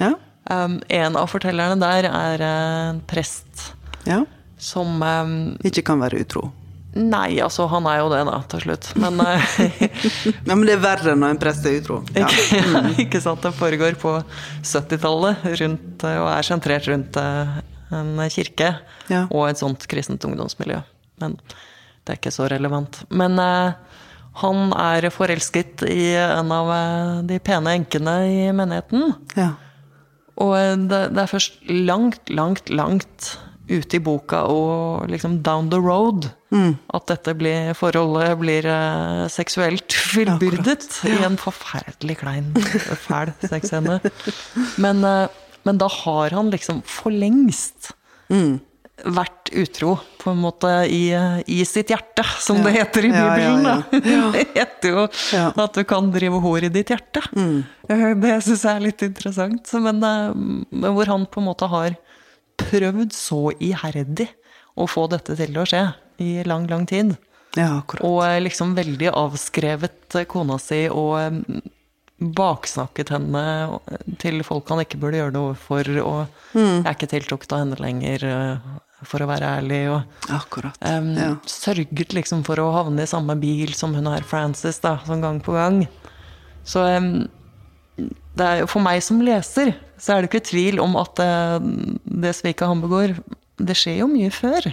[0.00, 0.14] Ja.
[0.50, 3.70] Um, en av fortellerne der er en prest
[4.08, 4.24] ja.
[4.58, 6.48] som um, Ikke kan være utro.
[6.90, 8.88] Nei, altså han er jo det, da, til slutt.
[8.98, 9.58] Men, eh,
[10.48, 12.00] ja, men det er verre når en prest er utro.
[12.16, 12.26] Ja.
[12.26, 12.94] Mm.
[13.04, 13.42] ikke, sant.
[13.44, 14.16] Det foregår på
[14.66, 17.60] 70-tallet og er sentrert rundt eh,
[17.94, 18.72] en kirke
[19.10, 19.24] ja.
[19.28, 20.80] og et sånt kristent ungdomsmiljø.
[21.22, 23.02] Men det er ikke så relevant.
[23.12, 23.76] Men uh,
[24.40, 26.70] han er forelsket i en av
[27.28, 29.12] de pene enkene i menigheten.
[29.38, 29.52] Ja.
[30.40, 30.54] Og
[30.88, 33.34] det, det er først langt, langt, langt
[33.70, 36.30] ute i boka og liksom down the road.
[36.50, 36.74] Mm.
[36.96, 42.50] At dette blir, forholdet blir uh, seksuelt fullbyrdet ja, i en forferdelig klein,
[43.06, 44.00] fæl sexscene.
[44.82, 45.28] Men, uh,
[45.66, 47.92] men, da har han liksom for lengst
[48.32, 48.58] mm.
[49.14, 51.14] vært utro, på en måte, i,
[51.46, 52.66] i sitt hjerte, som ja.
[52.66, 53.64] det heter i Bibelen.
[53.64, 53.78] Ja,
[54.34, 55.06] det heter jo
[55.64, 57.22] at du kan drive hår i ditt hjerte.
[57.32, 57.62] Mm.
[57.86, 59.74] Det syns jeg er litt interessant.
[59.86, 61.98] Men, uh, hvor han på en måte har
[62.68, 64.28] prøvd så iherdig
[64.78, 65.84] å få dette til å skje
[66.20, 67.16] i lang, lang tid.
[67.58, 68.04] Ja, akkurat.
[68.06, 71.62] Og eh, liksom veldig avskrevet eh, kona si og eh,
[72.20, 73.42] baksnakket henne
[74.20, 76.84] til folk han ikke burde gjøre noe for, og mm.
[76.84, 78.26] er ikke tiltrukket av henne lenger,
[79.08, 79.78] for å være ærlig.
[79.88, 80.76] Og Akkurat.
[80.84, 81.30] Um, ja.
[81.48, 85.40] sørget liksom for å havne i samme bil som hun her Frances, da, sånn gang
[85.40, 85.86] på gang.
[86.68, 87.39] Så um, det
[88.40, 91.32] er jo for meg som leser, så er det ikke tvil om at det,
[92.24, 93.18] det sviket han begår,
[93.60, 94.70] det skjer jo mye før.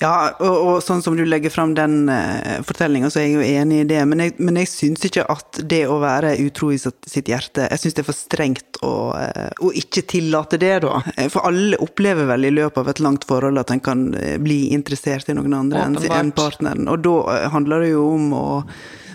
[0.00, 3.60] Ja, og, og, sånn som du legger fram den uh, fortellinga, så er jeg jo
[3.62, 4.00] enig i det.
[4.10, 7.80] Men jeg, men jeg syns ikke at det å være utro i sitt hjerte Jeg
[7.80, 10.98] syns det er for strengt å, uh, å, ikke tillate det, da.
[11.16, 14.04] Eh, for alle opplever vel i løpet av et langt forhold at en kan
[14.42, 16.90] bli interessert i noen andre enn en partneren.
[16.92, 18.46] Og da handler det jo om å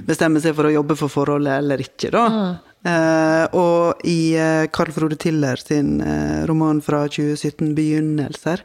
[0.08, 2.26] bestemme seg for å jobbe for forholdet eller ikke, da.
[2.30, 2.69] Mm.
[2.80, 4.38] Uh, og i
[4.72, 8.64] Carl Frode Tiller sin uh, roman fra 2017, 'Begynnelser'.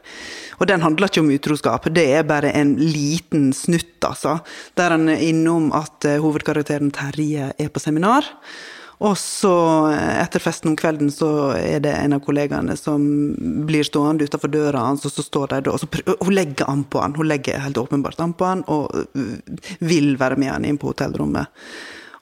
[0.59, 4.39] Og den handler ikke om utroskap, det er bare en liten snutt, altså.
[4.77, 8.23] Der han er innom at hovedkarakteren Terje er på seminar.
[9.03, 9.51] Og så,
[9.91, 13.01] eh, etter festen om kvelden, så er det en av kollegaene som
[13.67, 16.85] blir stående utenfor døra hans, og så står de da, og så hun legger an
[16.85, 17.13] på han.
[17.13, 18.87] Hun legger helt åpenbart an på han, og
[19.81, 21.51] vil være med han inn på hotellrommet.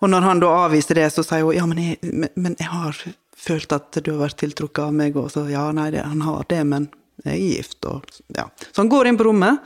[0.03, 2.67] Og når han da avviser det, så sier hun ja, men jeg, men, men jeg
[2.67, 2.97] har
[3.43, 6.43] følt at du har vært tiltrukket av meg, og så ja, nei, det, han har
[6.51, 6.89] det, men
[7.23, 8.49] jeg er gift, og ja.
[8.65, 9.63] Så han går inn på rommet.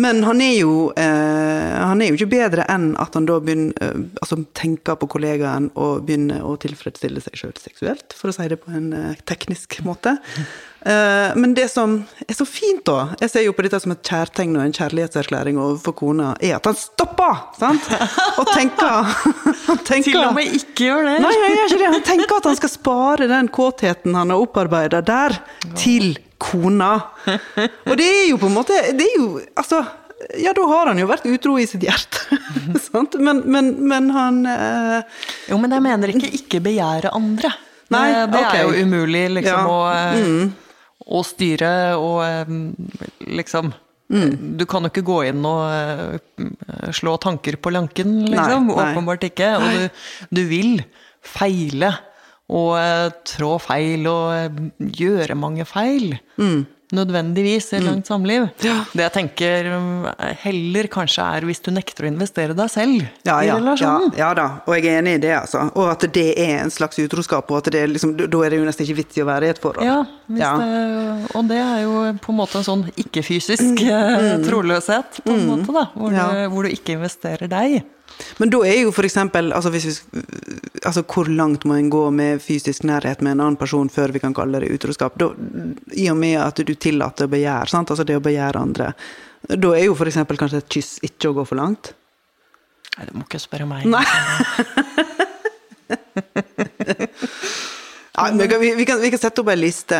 [0.00, 3.76] Men han er jo, eh, han er jo ikke bedre enn at han da begynner,
[3.84, 8.48] eh, altså tenker på kollegaen og begynner å tilfredsstille seg sjøl seksuelt, for å si
[8.50, 10.16] det på en eh, teknisk måte.
[10.82, 11.94] Eh, men det som
[12.26, 15.60] er så fint, da Jeg ser jo på dette som et kjærtegn og en kjærlighetserklæring
[15.62, 17.38] overfor kona, er at han stopper!
[17.58, 17.86] sant?
[18.40, 19.12] Og tenker,
[19.88, 21.16] tenker Til og med ikke gjør det.
[21.22, 21.92] Nei, han gjør ikke det.
[21.94, 25.38] Han tenker at han skal spare den kåtheten han har opparbeida der,
[25.78, 26.94] til kona.
[27.86, 29.84] Og det er jo på en måte Det er jo Altså,
[30.42, 32.40] ja, da har han jo vært utro i sitt hjerte.
[32.88, 33.14] sant?
[33.22, 34.98] Men, men, men han eh,
[35.52, 37.52] Jo, men jeg mener ikke ikke begjære andre.
[37.92, 38.58] Nei, det, det okay.
[38.58, 40.58] er jo umulig liksom Ja, å, eh,
[41.06, 43.72] å styre og liksom
[44.12, 48.66] liksom Du kan jo ikke gå inn og eh, slå tanker på lanken, liksom.
[48.68, 48.90] Nei, nei.
[48.90, 49.46] Åpenbart ikke.
[49.56, 50.02] Og du,
[50.36, 50.82] du vil
[51.24, 51.94] feile
[52.52, 54.60] og eh, trå feil og eh,
[55.00, 56.18] gjøre mange feil.
[56.92, 58.42] Nødvendigvis i et langt samliv.
[58.50, 58.66] Mm.
[58.66, 58.74] Ja.
[58.92, 63.38] Det jeg tenker eh, heller kanskje er hvis du nekter å investere deg selv ja,
[63.40, 64.12] i ja, ja, relasjonen.
[64.18, 65.64] ja da, og jeg er enig i det, altså.
[65.72, 68.68] Og at det er en slags utroskap, og at det liksom, da er det jo
[68.68, 69.88] nesten ikke vits i å være i et forhold.
[69.88, 70.02] Ja.
[70.28, 70.52] Det,
[71.36, 74.44] og det er jo på en måte en sånn ikke-fysisk mm.
[74.46, 75.88] troløshet, på en måte, da.
[75.96, 76.18] Hvor, Mm.
[76.20, 77.82] Du, hvor du ikke investerer deg.
[78.38, 80.02] Men da er jo eksempel altså, hvis
[80.84, 84.22] altså hvor langt må en gå med fysisk nærhet med en annen person før vi
[84.22, 85.18] kan kalle det utroskap?
[85.20, 85.30] Da,
[85.96, 87.90] I og med at du tillater begjær, sant?
[87.90, 88.92] altså det å begjære andre.
[89.48, 91.94] Da er jo eksempel kanskje et kyss ikke å gå for langt.
[92.98, 93.86] Nei, du må ikke spørre meg.
[93.88, 94.04] Nei.
[98.12, 99.98] ja, vi, kan, vi, kan, vi kan sette opp ei liste.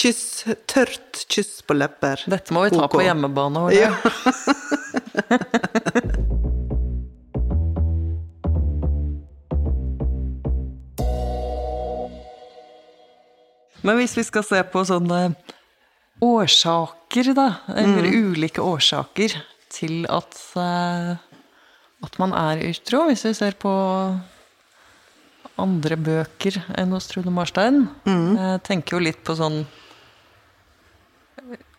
[0.00, 2.24] kyss, tørt kyss på lepper.
[2.30, 2.94] Dette må vi ta Ok.
[2.96, 3.68] på hjemmebane.
[3.76, 3.92] Ja.
[13.82, 15.34] Men hvis vi skal se på sånne
[16.22, 18.34] årsaker, da, eller Mm.
[18.34, 19.34] ulike årsaker
[19.72, 21.16] til at, eh,
[22.04, 23.72] at man er utro, hvis vi ser på
[25.58, 28.36] andre bøker enn hos Trude Marstein, Mm.
[28.36, 29.66] jeg tenker jo litt på sånn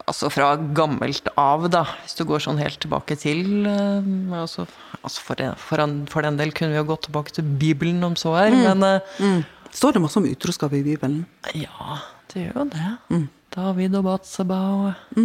[0.07, 4.01] Altså fra gammelt av, da, hvis du går sånn helt tilbake til eh,
[4.33, 4.65] altså,
[5.05, 8.03] altså for, en, for, en, for den del kunne vi jo gått tilbake til Bibelen
[8.03, 9.45] om så er, men eh, Mm.
[9.71, 11.25] Står det masse om utroskap i Bibelen?
[11.55, 11.97] ja,
[12.33, 13.25] det gjør jo det.
[13.51, 15.17] David og Batseba og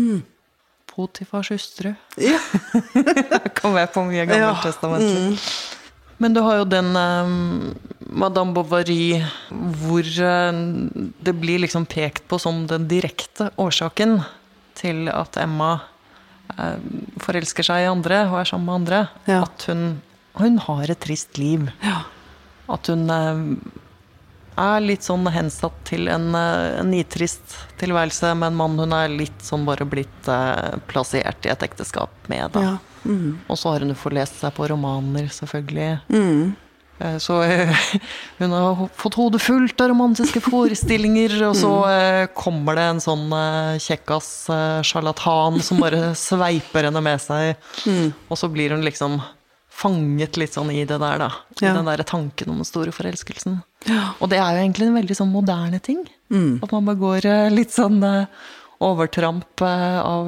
[0.91, 1.93] Potifars hustru.
[2.19, 2.39] Ja.
[3.59, 5.37] Kan være på mye Ja, Mm.
[6.19, 7.75] Men du har jo den um,
[8.09, 10.53] Madame Bovary hvor uh,
[11.21, 14.23] det blir liksom pekt på som den direkte årsaken
[14.75, 15.75] til at Emma
[16.57, 16.79] uh,
[17.21, 19.03] forelsker seg i andre og er sammen med andre.
[19.29, 19.43] Ja.
[19.45, 20.01] At hun,
[20.41, 21.69] hun har et trist liv.
[21.85, 22.07] Ja.
[22.73, 23.43] At hun eh,
[24.57, 29.09] er litt sånn hensatt til en, eh, en nitrist tilværelse med en mann hun er
[29.13, 32.51] litt sånn bare blitt eh, plassert i et ekteskap med.
[32.57, 32.63] Da.
[32.63, 32.77] Ja.
[33.07, 33.39] Mm.
[33.49, 35.91] Og så har hun jo forlest seg på romaner, selvfølgelig.
[36.11, 36.57] Mm.
[36.99, 37.69] Eh, Så eh,
[38.39, 43.27] hun har fått hodet fullt av romantiske forestillinger, og så eh, kommer det en sånn
[43.83, 44.31] kjekkas
[44.89, 47.57] sjarlatan som bare sveiper henne med seg.
[48.31, 49.21] Og så blir hun liksom
[49.77, 51.31] fanget litt sånn i det der, da.
[51.61, 51.75] I Ja.
[51.77, 53.59] den der tanken om den store forelskelsen.
[54.21, 56.01] Og det er jo egentlig en veldig sånn moderne ting.
[56.63, 58.25] At man begår eh, litt sånn eh,
[58.83, 60.27] overtramp eh, av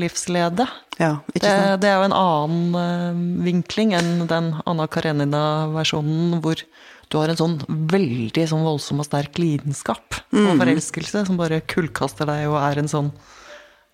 [0.00, 0.64] livsledet.
[0.64, 0.66] livslede.
[0.98, 1.80] ja, ikke Det, sant?
[1.84, 6.60] det er jo en annen vinkling enn den Anna Karenina-versjonen hvor
[7.08, 7.58] du har en sånn
[7.92, 12.88] veldig sånn voldsom og sterk lidenskap og forelskelse som bare kullkaster deg og er en
[12.90, 13.12] sånn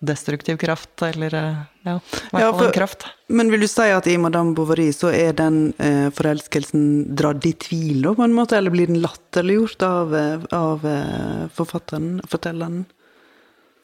[0.03, 3.05] destruktiv kraft, eller eh, ja, i hvert Ja, fall en kraft.
[3.33, 6.83] Men vil du si at i Madame Bovary så er den eh, forelskelsen
[7.17, 8.57] dratt i tvil, da, på en måte?
[8.59, 12.83] Eller blir den latterliggjort av, eh, av eh, forfatteren, fortelleren?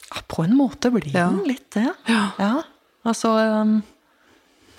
[0.10, 1.30] Ja, på en måte blir Ja.
[1.30, 1.88] den litt det.
[2.10, 2.54] Ja.
[3.06, 3.30] altså
[3.62, 3.80] um,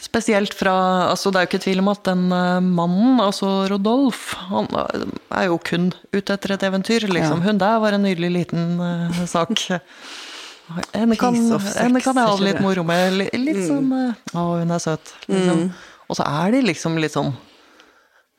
[0.01, 0.73] Spesielt fra
[1.11, 5.05] altså Det er jo ikke tvil om at den uh, mannen, altså Rodolf, han uh,
[5.37, 7.05] er jo kun ute etter et eventyr.
[7.05, 7.43] Liksom.
[7.43, 7.47] Ja.
[7.51, 9.53] Hun der var en nydelig liten uh, sak.
[10.95, 13.19] Henne kan, henne kan jeg ha det litt moro med.
[13.19, 15.13] Litt, litt sånn uh, Å, hun er søt.
[15.27, 15.67] Liksom.
[16.11, 17.35] Og så er de liksom litt sånn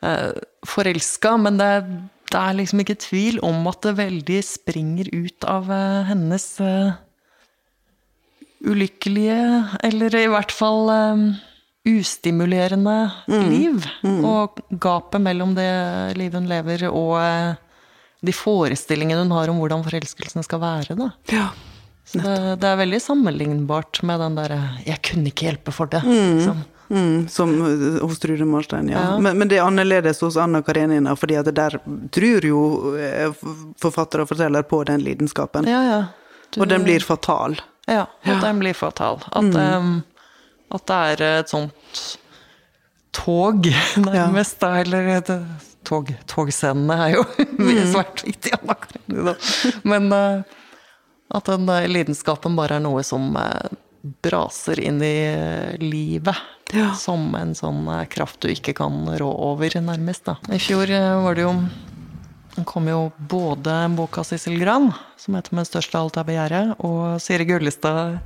[0.05, 0.31] uh,
[0.67, 1.69] forelska, men det,
[2.31, 6.91] det er liksom ikke tvil om at det veldig springer ut av uh, hennes uh,
[8.61, 9.39] ulykkelige,
[9.83, 11.23] eller i hvert fall eh,
[11.91, 12.95] ustimulerende
[13.49, 13.87] liv.
[14.05, 15.71] Og gapet mellom det
[16.19, 17.55] livet hun lever, og eh,
[18.21, 20.97] de forestillingene hun har om hvordan forelskelsen skal være.
[20.99, 21.11] Da.
[21.33, 21.49] Ja.
[22.05, 26.03] Så det, det er veldig sammenlignbart med den derre 'jeg kunne ikke hjelpe for det'.
[26.03, 26.63] liksom.
[26.91, 29.17] Mm, som uh, hos Trude Marstein, ja.
[29.17, 31.77] Men, men det er annerledes hos Anna Karenina, fordi at der
[32.11, 33.31] tror jo eh,
[33.79, 35.63] forfatter og forteller på den lidenskapen.
[35.71, 36.01] Ja, ja.
[36.51, 37.55] Du- Og den blir fatal.
[37.87, 39.21] Ja, at den blir fatal.
[39.31, 40.03] At, em,
[40.71, 42.17] at det er et sånt
[43.13, 43.65] tog,
[43.97, 45.31] nærmest, da, eller et
[45.87, 47.23] tog, togscenene er jo
[47.93, 48.51] svært viktig.
[48.59, 49.33] Anna Karenina.
[49.87, 50.43] Men eh,
[51.31, 53.71] at den lidenskapen bare er noe som eh,
[54.23, 56.37] braser inn i eh, livet.
[56.71, 56.93] Ja.
[56.95, 60.27] Som en sånn eh, kraft du ikke kan rå over, nærmest.
[60.27, 60.37] Da.
[60.51, 60.91] I fjor
[61.25, 61.55] var det jo
[62.51, 66.17] det kom jo både en bok av Sissel Gran, som heter 'Men størst av alt
[66.17, 68.19] er begjæret', og Siri Gullestad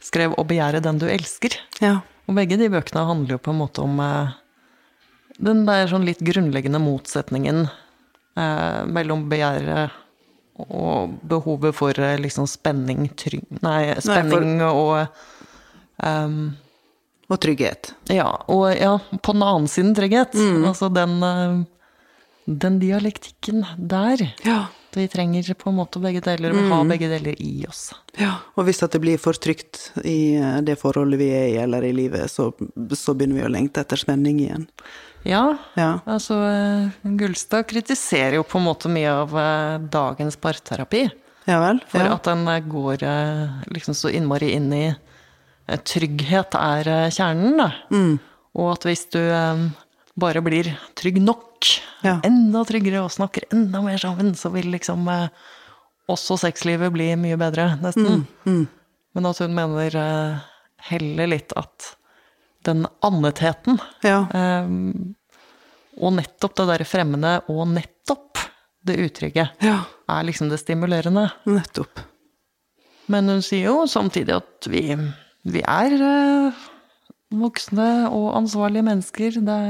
[0.00, 1.58] skrev 'Å begjære den du elsker'.
[1.80, 2.00] Ja.
[2.28, 4.32] Og begge de bøkene handler jo på en måte om eh,
[5.38, 7.68] den der sånn litt grunnleggende motsetningen
[8.36, 9.92] eh, mellom begjæret
[10.58, 15.06] og behovet for eh, liksom spenning, trygg Nei, spenning og
[16.02, 16.56] um,
[17.28, 17.92] Og trygghet.
[18.10, 20.34] ja, og ja, på den annen siden trygghet.
[20.66, 21.60] Altså den, eh,
[22.48, 24.24] den dialektikken der.
[24.46, 24.66] Ja.
[24.96, 26.70] Vi trenger på en måte begge deler, og mm.
[26.72, 27.90] ha begge deler i oss.
[28.16, 31.84] Ja, og hvis det blir for trygt i eh, det forholdet vi er i, eller
[31.84, 32.50] i livet, så,
[32.96, 34.64] så begynner vi å lengte etter spenning igjen.
[35.28, 35.98] Ja, Ja.
[36.08, 36.88] altså eh,
[37.18, 41.02] Gullstad kritiserer jo på en måte mye av eh, dagens parterapi.
[41.48, 41.82] Ja vel?
[41.88, 42.14] For ja.
[42.16, 43.04] at den eh, går
[43.74, 44.86] liksom så innmari inn i
[45.68, 47.66] Trygghet er kjernen, da.
[47.92, 48.14] Mm.
[48.56, 49.18] Og at hvis du
[50.16, 51.60] bare blir trygg nok,
[52.24, 55.04] enda tryggere og snakker enda mer sammen, så vil liksom
[56.08, 58.24] også sexlivet bli mye bedre, nesten.
[58.48, 58.64] Mm,
[59.12, 59.98] Men at hun mener
[60.88, 61.90] heller litt at
[62.64, 64.24] den annetheten ja.
[64.32, 64.68] eh,
[65.98, 68.42] og nettopp det derre fremmede og nettopp
[68.88, 71.26] det utrygge ja, er liksom det stimulerende.
[71.48, 72.00] nettopp.
[73.08, 74.82] Men hun sier jo samtidig at vi,
[75.48, 76.66] vi er eh,
[77.34, 79.40] voksne og ansvarlige mennesker.
[79.44, 79.60] Det,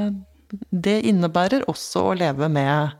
[0.70, 2.94] det innebærer også å leve med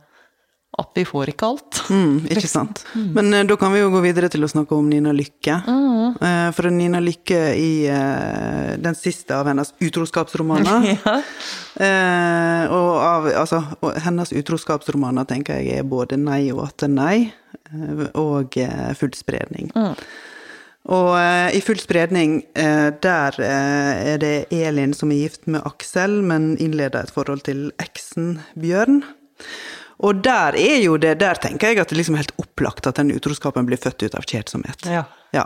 [0.79, 1.81] at vi får ikke alt.
[1.91, 2.83] Mm, ikke sant.
[2.95, 5.59] Men uh, da kan vi jo gå videre til å snakke om Nina Lykke.
[6.09, 11.19] Eh, for Nina Lykke i uh, den siste av hennes utroskapsromaner Ja.
[12.75, 17.29] og av, altså, og hennes utroskapsromaner tenker jeg er både 'Nei og atter nei'
[18.19, 18.57] og
[18.99, 19.71] 'Full spredning'.
[20.89, 26.57] Og eh, i Full spredning, der er det Elin som er gift med Aksel, men
[26.57, 29.03] innleder et forhold til eksen Bjørn.
[29.99, 32.99] Og der er jo det, der tenker jeg at det liksom er helt opplagt at
[33.01, 34.87] den utroskapen blir født ut av kjedsomhet.
[34.87, 35.05] Ja.
[35.29, 35.43] Ja.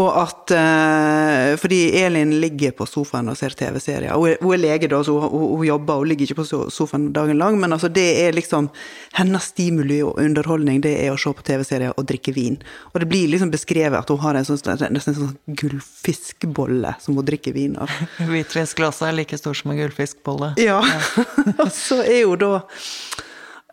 [0.00, 4.16] Og at uh, Fordi Elin ligger på sofaen og ser TV-serier.
[4.18, 7.10] Hun, hun er lege, da, så hun, hun, hun jobber og ligger ikke på sofaen
[7.14, 8.70] dagen lang, men altså det er liksom
[9.14, 12.58] Hennes stimuli og underholdning det er å se på TV-serier og drikke vin.
[12.92, 17.18] Og det blir liksom beskrevet at hun har en sånn, nesten en sånn gullfiskbolle som
[17.18, 17.92] hun drikker vin av.
[18.32, 20.54] Hvitfiskglasset er like stort som en gullfiskbolle.
[20.62, 20.80] Ja.
[21.62, 22.56] og så er jo da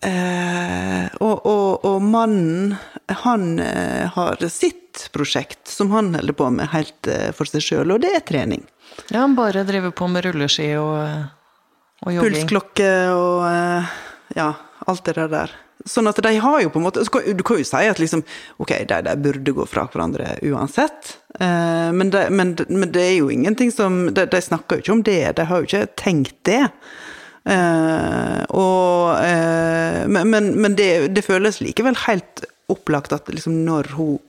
[0.06, 2.76] eh, og, og, og mannen,
[3.24, 7.96] han eh, har sitt prosjekt som han holder på med helt eh, for seg sjøl,
[7.96, 8.66] og det er trening.
[9.10, 11.00] Ja, han bare driver på med rulleski og,
[12.06, 12.42] og jogging.
[12.42, 13.98] Pulsklokke og eh,
[14.40, 14.54] ja,
[14.88, 15.58] alt det der.
[15.88, 18.20] Sånn at de har jo på en måte så Du kan jo si at liksom
[18.60, 21.14] Ok, de, de burde gå fra hverandre uansett.
[21.40, 24.98] Eh, men, det, men, men det er jo ingenting som De, de snakker jo ikke
[24.98, 25.22] om det.
[25.40, 26.66] De har jo ikke tenkt det.
[27.46, 33.94] Eh, og, eh, men men, men det, det føles likevel helt opplagt at liksom når
[33.96, 34.20] hun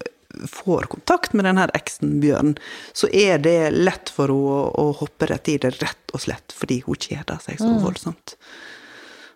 [0.48, 2.54] får kontakt med denne eksen Bjørn,
[2.96, 6.54] så er det lett for henne å, å hoppe rett i det, rett og slett
[6.56, 8.36] fordi hun kjeder seg så voldsomt.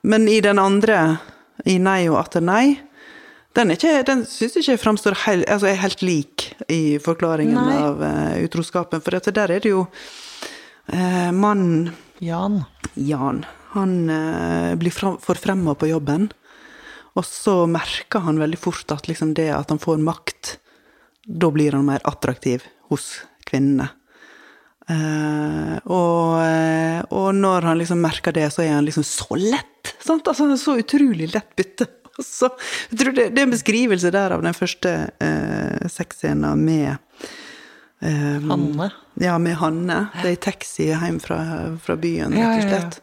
[0.04, 1.18] Men i den andre,
[1.64, 2.78] i Nei og atter nei,
[3.54, 7.76] den, ikke, den syns jeg ikke framstår helt, altså er helt lik i forklaringen Nei.
[7.78, 9.02] av uh, utroskapen.
[9.04, 12.64] For der er det jo uh, mannen Jan.
[12.98, 16.30] Jan, han eh, blir forfremma på jobben.
[17.14, 20.56] Og så merker han veldig fort at liksom det at han får makt,
[21.24, 23.88] da blir han mer attraktiv hos kvinnene.
[24.84, 29.94] Eh, og, eh, og når han liksom merker det, så er han liksom så lett!
[30.02, 30.26] Sant?
[30.26, 31.90] Altså, han er så utrolig lett bytte.
[32.22, 32.46] Så,
[32.92, 36.92] jeg tror det, det er en beskrivelse der av den første uh, sexscenen med
[38.06, 38.86] eh, Hanne.
[39.18, 39.96] ja, med Hanne.
[40.20, 41.40] Det er i taxi hjem fra,
[41.82, 42.68] fra byen, rett og ja, ja.
[42.68, 43.00] slett.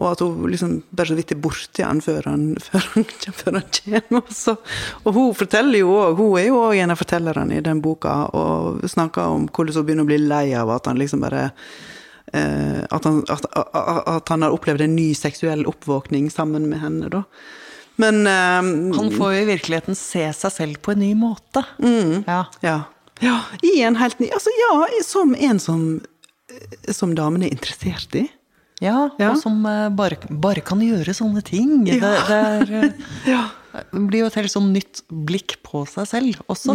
[0.00, 3.58] Og at hun liksom bare så vidt er borti han før han, før han, før
[3.58, 4.22] han kommer.
[4.22, 4.56] Også.
[5.04, 8.14] og hun forteller jo også, hun er jo òg en av fortellerne i den boka,
[8.32, 11.50] og snakker om hvordan hun begynner å bli lei av at han liksom bare
[12.32, 17.12] eh, at, han, at, at, han har opplevd en ny seksuell oppvåkning sammen med henne,
[17.12, 17.26] da.
[18.00, 21.60] Men eh, Han får jo i virkeligheten se seg selv på en ny måte.
[22.24, 22.46] Ja.
[22.64, 22.78] ja.
[23.20, 23.38] ja.
[23.60, 24.72] I en helt ny Altså, ja,
[25.04, 25.82] som en som,
[26.88, 28.30] som damene er interessert i.
[28.82, 29.30] Ja, Ja.
[29.30, 31.84] og som eh, bare, bare kan gjøre sånne ting.
[31.86, 32.10] Det, Ja.
[32.28, 32.92] det, er, eh,
[33.32, 33.42] Ja.
[33.92, 36.74] det blir jo et helt sånn nytt blikk på seg selv også.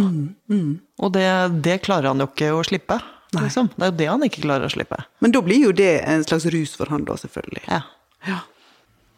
[0.49, 1.27] Mm, Og det,
[1.61, 3.01] det klarer han jo ikke å slippe.
[3.35, 3.67] Liksom.
[3.75, 4.97] Det er jo det han ikke klarer å slippe.
[5.21, 7.65] Men da blir jo det en slags rus for han, da, selvfølgelig.
[7.67, 7.81] Ja.
[8.25, 8.39] Ja.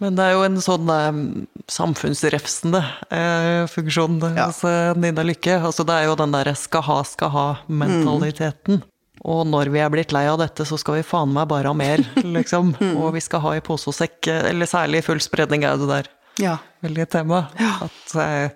[0.01, 1.19] Men det er jo en sånn eh,
[1.69, 2.81] samfunnsrefsende
[3.13, 5.59] eh, funksjon hos eh, Nina Lykke.
[5.61, 8.81] Altså, det er jo den derre skal ha, skal ha-mentaliteten.
[9.27, 11.73] Og når vi er blitt lei av dette, så skal vi faen meg bare ha
[11.75, 11.99] mer,
[12.37, 12.71] liksom.
[12.95, 16.07] Og vi skal ha i pose og sekk, eller særlig full spredning er det der
[16.39, 16.57] Ja.
[16.85, 17.41] veldig tema.
[17.83, 18.49] At eh,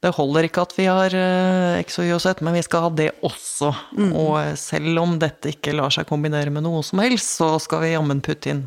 [0.00, 2.86] det holder ikke at vi har eh, X og Y og Z, men vi skal
[2.86, 3.74] ha det også.
[4.08, 7.84] Og eh, selv om dette ikke lar seg kombinere med noe som helst, så skal
[7.84, 8.64] vi jammen putte inn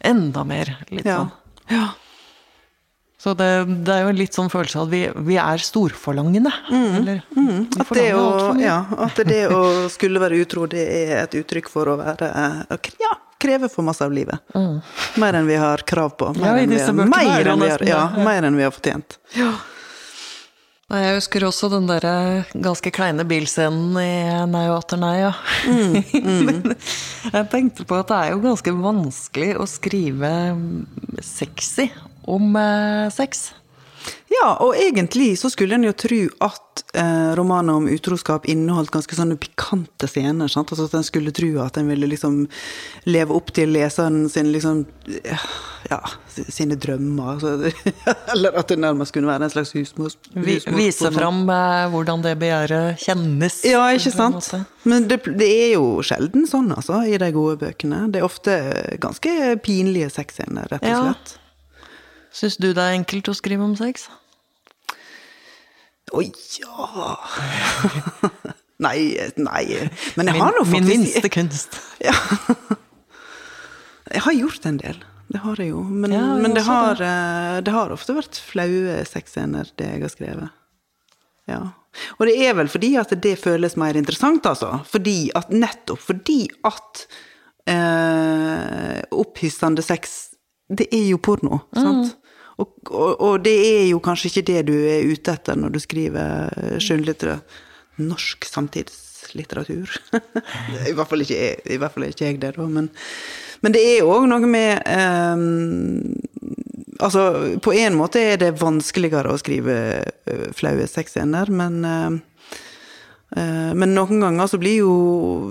[0.00, 0.72] enda mer.
[0.88, 1.18] Litt Ja.
[1.26, 1.30] sånn.
[1.76, 1.86] ja.
[3.26, 3.46] Så det,
[3.82, 5.00] det er jo en litt sånn følelse av at vi,
[5.32, 6.52] vi er storforlangende.
[6.70, 7.64] Eller Mm.
[7.82, 11.90] At det, å, ja, at det å skulle være utro, det er et uttrykk for
[11.90, 13.12] å være eh, Ja,
[13.42, 14.38] kreve for masse av livet.
[15.20, 16.30] Mer enn vi har krav på.
[16.36, 16.40] Mm.
[16.44, 18.74] Ja, Mer i enn vi er mer enn vi har- ja, mer enn vi har
[18.74, 19.18] fortjent.
[20.86, 22.04] Nei, Jeg husker også den der
[22.62, 24.10] ganske kleine bilscenen i
[24.46, 25.32] Nei og atter nei, ja.
[25.66, 26.76] Men
[27.34, 30.30] jeg tenkte på at det er jo ganske vanskelig å skrive
[31.26, 31.88] sexy
[32.26, 33.48] om eh, sex.
[34.30, 39.16] Ja, og egentlig så skulle en jo tro at eh, romaner om utroskap inneholdt ganske
[39.16, 40.50] sånne pikante scener.
[40.50, 40.72] Sant?
[40.74, 42.40] Altså at en skulle tro at en ville liksom
[43.06, 44.84] leve opp til leseren sin liksom
[45.86, 46.00] Ja,
[46.34, 47.36] sine drømmer.
[47.36, 47.70] Altså,
[48.34, 50.18] eller at det nærmest kunne være en slags husmors...
[50.34, 53.60] Husmors- vise fram eh, hvordan det begjæret kjennes.
[53.70, 54.50] Ja, ikke sant?
[54.82, 58.08] Men det, det er jo sjelden sånn, altså, i de gode bøkene.
[58.10, 58.58] Det er ofte
[59.02, 61.42] ganske pinlige sexscener, rett og Ja.
[62.36, 64.08] Syns du det er enkelt å skrive om sex?
[66.14, 67.16] Å ja
[68.84, 69.62] Nei, nei.
[70.20, 71.78] Men jeg har nå min minste kunst.
[72.06, 72.12] Ja.
[74.12, 74.98] Jeg har gjort en del.
[75.32, 75.80] Det har jeg jo.
[75.82, 80.12] Men, Ja, men det, har, eh, det har ofte vært flaue sexscener, det jeg har
[80.12, 80.52] skrevet.
[81.50, 81.62] Ja.
[82.20, 84.76] Og det er vel fordi at det føles mer interessant, altså.
[84.92, 87.06] Fordi at, nettopp fordi at
[87.72, 90.36] eh, opphissende sex,
[90.68, 92.14] det er jo porno, sant?
[92.56, 95.80] Og, og, og det er jo kanskje ikke det du er ute etter når du
[95.82, 97.62] skriver skjønnlitteratur.
[97.96, 99.92] Norsk samtidslitteratur.
[100.90, 102.66] I hvert fall ikke jeg, i hvert fall ikke jeg det, da.
[102.68, 102.90] Men,
[103.64, 106.16] men det er òg noe med um,
[106.96, 107.22] Altså,
[107.60, 112.14] på en måte er det vanskeligere å skrive eh, flaue sexscener, men eh, eh,
[113.36, 114.92] men noen ganger så blir jo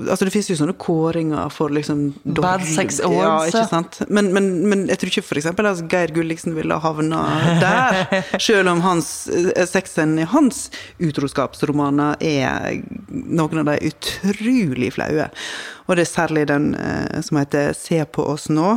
[0.10, 3.54] Altså, det fins jo sånne kåringer for liksom Bad sex awards.
[3.54, 4.00] Ja, ikke sant.
[4.10, 7.22] Men, men, men jeg tror ikke eksempel at Geir Gulliksen ville ha havna
[7.62, 8.00] der.
[8.48, 10.70] Selv om hans eh, sexscenen i hans
[11.04, 15.30] utroskapsromaner er noen av de utrolig flaue.
[15.86, 18.76] Og det er særlig den eh, som heter Se på oss nå.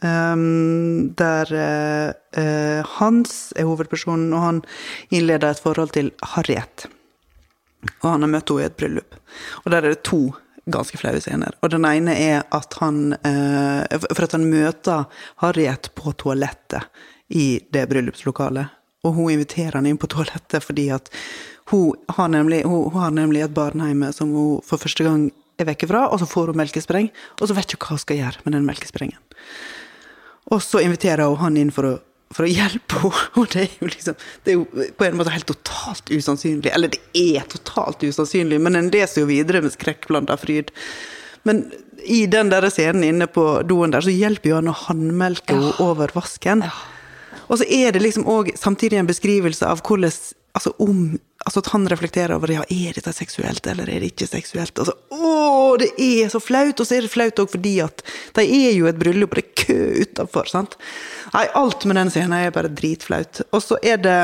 [0.00, 4.62] Um, der eh, eh, Hans er hovedpersonen, og han
[5.12, 6.88] innleder et forhold til Harriet.
[8.02, 9.18] Og han har møtt henne i et bryllup.
[9.64, 10.22] Og der er det to
[10.70, 11.56] ganske flaue scener.
[11.64, 15.06] Og den ene er at han eh, For at han møter
[15.42, 16.90] Harriet på toalettet
[17.28, 18.76] i det bryllupslokalet.
[19.06, 21.08] Og hun inviterer han inn på toalettet fordi at
[21.70, 25.28] hun har nemlig, hun, hun har nemlig et barn hjemme som hun for første gang
[25.60, 28.18] er vekke fra, og så får hun melkespreng, og så vet hun hva hun skal
[28.18, 29.20] gjøre med den melkesprengen.
[30.50, 31.92] Og så inviterer hun han inn for å,
[32.34, 33.26] for å hjelpe henne.
[33.40, 36.72] Og det er jo liksom Det er jo på en måte helt totalt usannsynlig.
[36.72, 40.72] Eller det er totalt usannsynlig, men en leser jo videre med skrekkblanda fryd.
[41.48, 41.64] Men
[42.04, 45.72] i den der scenen inne på doen der, så hjelper jo han å håndmelke henne
[45.84, 46.64] over vasken.
[47.50, 50.12] Og så er det liksom òg samtidig en beskrivelse av hvordan
[50.50, 54.26] Altså om Altså at han reflekterer over ja, er dette seksuelt, eller er det ikke
[54.28, 54.76] seksuelt?
[54.82, 56.76] Altså, å, det er så flaut!
[56.76, 58.04] Og så er det flaut òg fordi at
[58.36, 60.50] de er jo et bryllup, og det er kø utafor?
[61.34, 63.42] Nei, alt med den scenen er bare dritflaut.
[63.54, 64.18] Og så er det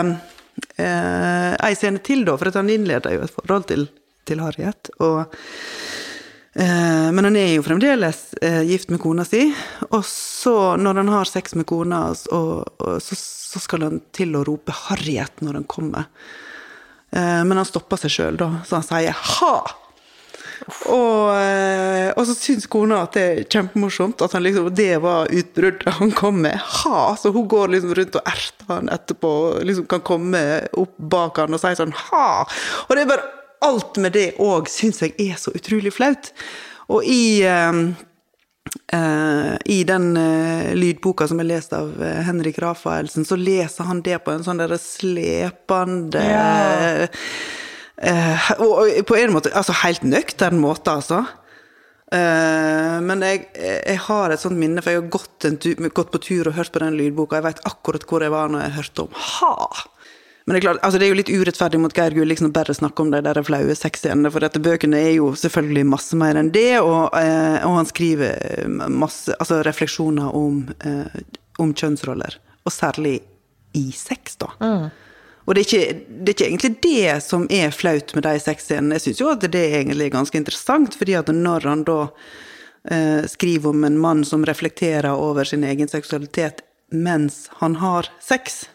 [0.77, 3.87] eh, ei scene til, da, for han innleder jo et forhold til,
[4.27, 4.91] til Harriet.
[4.99, 5.31] og
[6.59, 9.43] Eh, Men han er jo fremdeles eh, gift med kona si.
[9.91, 12.39] Og så, når han har sex med kona, så,
[13.03, 16.09] så skal han til å rope 'Harriet' når han kommer.
[17.13, 19.75] Eh, men han stopper seg sjøl, da, så han sier 'ha'.
[20.91, 25.99] Og, eh, og så syns kona at det er kjempemorsomt at liksom, det var utbruddet
[25.99, 26.57] han kom med.
[26.83, 27.15] Ha!
[27.21, 30.43] Så hun går liksom rundt og erter han etterpå, og liksom kan komme
[30.73, 32.29] opp bak han og si sånn ha!
[32.87, 33.33] Og det er bare
[33.67, 36.33] alt med det òg syns jeg er så utrolig flaut.
[36.93, 37.87] Og i, eh,
[38.93, 44.03] Uh, I den uh, lydboka som er lest av uh, Henrik Rafaelsen, så leser han
[44.07, 47.07] det på en sånn derre slepende Ja.
[48.03, 51.24] Eh, Og og på en måte Altså helt nøktern måte, altså.
[52.12, 56.22] Eh, men jeg, jeg har et sånt minne, for jeg har gått, en gått på
[56.22, 57.40] tur og hørt på den lydboka.
[57.40, 59.55] Jeg vet akkurat hvor jeg var når jeg hørte om ha!
[60.47, 62.74] Men det er klart, altså det er jo litt urettferdig mot Geir Gulliksen å bare
[62.76, 66.53] snakke om de der flaue sexscenene, for dette bøkene er jo selvfølgelig masse mer enn
[66.55, 71.18] det, og, eh, og han skriver masse altså refleksjoner om, eh,
[71.59, 73.16] om kjønnsroller, og særlig
[73.74, 74.53] i sex, da.
[75.47, 78.99] Og det er, ikke, det er ikke egentlig det som er flaut med de sexscenene.
[78.99, 81.99] Jeg syns jo at det er egentlig ganske interessant, fordi at når han da
[82.90, 88.66] eh, skriver om en mann som reflekterer over sin egen seksualitet mens han har sex,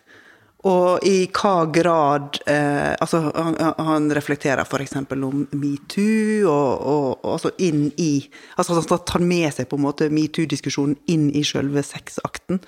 [0.67, 4.93] og i hva grad eh, Altså, han, han reflekterer f.eks.
[4.99, 8.11] om metoo, og, og, og altså inn i
[8.59, 12.61] Altså han tar med seg på en måte metoo-diskusjonen inn i selve sexakten.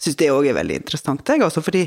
[0.00, 1.84] Syns det òg er veldig interessant, jeg, altså, fordi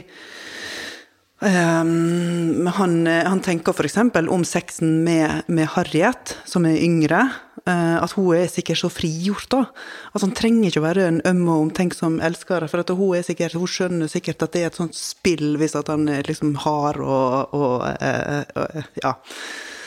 [1.39, 3.97] Um, han, han, tenker f.eks.
[4.29, 7.27] om sexen med, med, Harriet, som er yngre.
[7.67, 9.61] Uh, at hun er sikkert så frigjort, da.
[10.13, 12.65] Altså, han trenger ikke å være en øm og omtenksom elsker.
[12.71, 16.09] For hun, er sikkert, hun skjønner sikkert at det er et sånt spill hvis han
[16.09, 19.17] er liksom hard og, og uh, uh, Ja.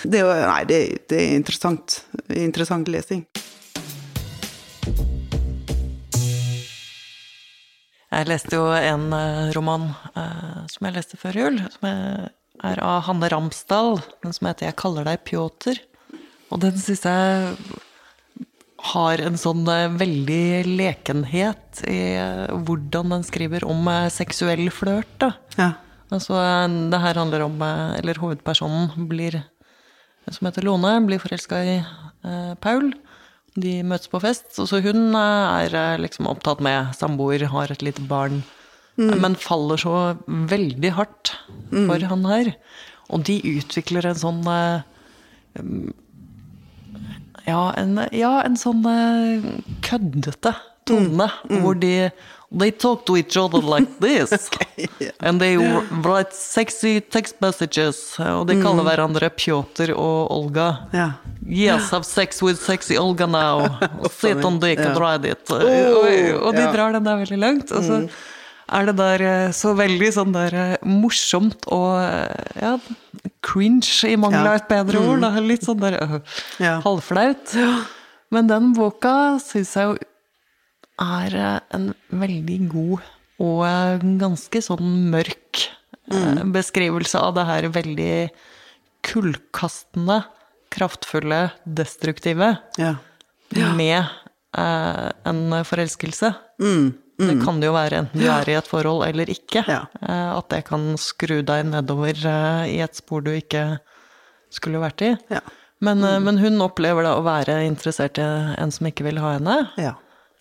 [0.01, 0.79] Det, nei, det,
[1.13, 1.99] det er interessant.
[2.33, 3.27] Interessant lesing.
[8.11, 13.05] Jeg leste jo en uh, roman eh, som jeg leste før jul, som er av
[13.07, 15.79] Hanne Ramsdal, den som heter 'Jeg kaller deg Pjotr'.
[16.51, 17.53] Og den syns jeg
[18.91, 22.01] har en sånn uh, veldig lekenhet i
[22.67, 25.31] hvordan den skriver om seksuell flørt.
[25.55, 25.77] Ja.
[26.11, 26.35] Altså,
[26.91, 29.39] det her handler om Eller hovedpersonen blir,
[30.27, 31.79] som heter Lone, blir forelska i
[32.59, 32.91] Paul.
[33.59, 38.45] De møtes på fest, så hun er liksom opptatt med samboer, har et lite barn,
[39.01, 39.17] mm.
[39.23, 39.95] men faller så
[40.29, 41.35] veldig hardt
[41.73, 42.09] for mm.
[42.13, 42.53] han her.
[43.11, 44.45] Og de utvikler en sånn
[47.49, 48.85] ja, en, ja, en sånn
[49.83, 50.55] køddete
[50.87, 51.59] tone, mm.
[51.65, 51.95] hvor de
[52.53, 54.33] They talk to each other like this.
[54.33, 55.11] okay, yeah.
[55.21, 58.17] And they write sexy text messages.
[58.19, 60.89] Og de kaller hverandre Pjotr og Olga.
[60.91, 61.13] Yeah.
[61.47, 63.79] Yes, have sex with sexy Olga now.
[64.11, 65.47] Sit on dick and ride it.
[65.51, 67.71] Oh, og, de drar den der veldig langt.
[67.71, 68.03] Og så
[68.71, 69.25] er det der
[69.55, 72.03] så veldig sånn der morsomt og
[72.59, 72.75] ja,
[73.47, 75.23] cringe i mangel av et bedre ord.
[75.23, 75.33] Da.
[75.39, 76.01] Litt sånn der
[76.83, 77.55] halvflaut.
[78.35, 80.10] Men den boka syns jeg jo
[81.01, 81.37] er
[81.75, 83.09] en veldig god
[83.41, 85.65] og ganske sånn mørk
[86.13, 86.51] mm.
[86.55, 88.15] beskrivelse av det her veldig
[89.07, 90.21] kullkastende,
[90.71, 92.95] kraftfulle, destruktive ja.
[93.57, 93.71] Ja.
[93.79, 96.35] med eh, en forelskelse.
[96.61, 96.93] Mm.
[97.21, 97.29] Mm.
[97.29, 99.65] Det kan det jo være enten du er i et forhold eller ikke.
[99.69, 99.83] Ja.
[100.01, 103.65] Eh, at det kan skru deg nedover eh, i et spor du ikke
[104.53, 105.15] skulle vært i.
[105.81, 108.25] Men, men, hun opplever da å være interessert i
[108.61, 109.55] en som ikke vil ha henne.
[109.81, 109.95] Ja.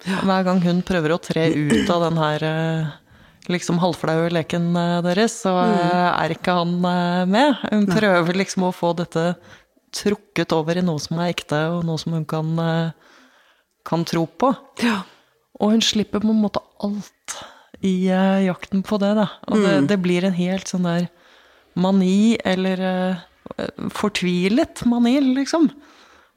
[0.05, 2.45] Hver gang hun prøver å tre ut av den her
[3.49, 4.71] liksom halvflaue leken
[5.03, 7.63] deres, så er ikke han med.
[7.71, 9.33] Hun prøver liksom å få dette
[9.95, 12.51] trukket over i noe som er ekte, og noe som hun kan,
[13.87, 14.53] kan tro på.
[14.85, 15.01] Ja.
[15.59, 17.39] Og hun slipper på en måte alt
[17.83, 18.07] i
[18.45, 19.27] jakten på det, da.
[19.49, 21.09] Og det, det blir en helt sånn der
[21.79, 22.85] mani, eller
[23.97, 25.71] fortvilet mani, liksom.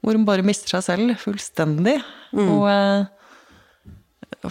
[0.03, 2.01] Hvor hun bare mister seg selv fullstendig.
[2.35, 2.49] Mm.
[2.57, 2.65] Og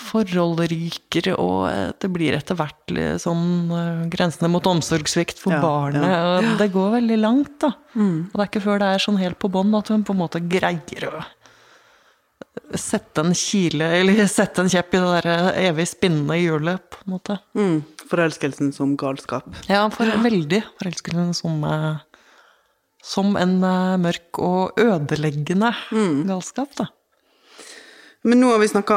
[0.01, 1.67] forhold ryker, og
[2.01, 6.03] det blir etter hvert sånn grensene mot omsorgssvikt for Ja, barnet.
[6.07, 6.39] ja.
[6.39, 7.73] Og det går veldig langt, da.
[7.95, 8.31] Mm.
[8.31, 10.23] Og det er ikke før det er sånn helt på bånn at hun på en
[10.23, 11.23] måte greier å
[12.77, 17.13] sette en kile, eller sette en kjepp i det der evig spinnende hjulet, på en
[17.15, 17.37] måte.
[17.57, 17.77] Mm.
[18.11, 19.47] Forelskelsen som galskap.
[19.69, 22.01] Ja, for veldig forelskelsen som eh,
[23.03, 26.27] som en eh, mørk og ødeleggende Mm.
[26.29, 26.87] galskap, da.
[28.25, 28.97] Men nå har vi snakka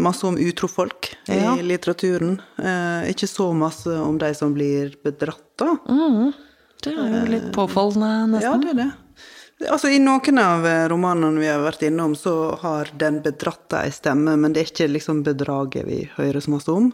[0.00, 1.56] masse om utro folk Ja.
[1.58, 2.38] i litteraturen.
[2.58, 5.74] Eh, ikke så masse om de som blir bedratt, da.
[5.88, 6.32] Mm.
[6.82, 8.42] Det er jo litt påfallende, nesten.
[8.42, 8.90] Ja, det er det.
[9.68, 13.90] Altså, I noen av eh, romanene vi har vært innom, så har den bedratte ei
[13.92, 16.88] stemme, men det er ikke liksom bedraget vi hører så masse om.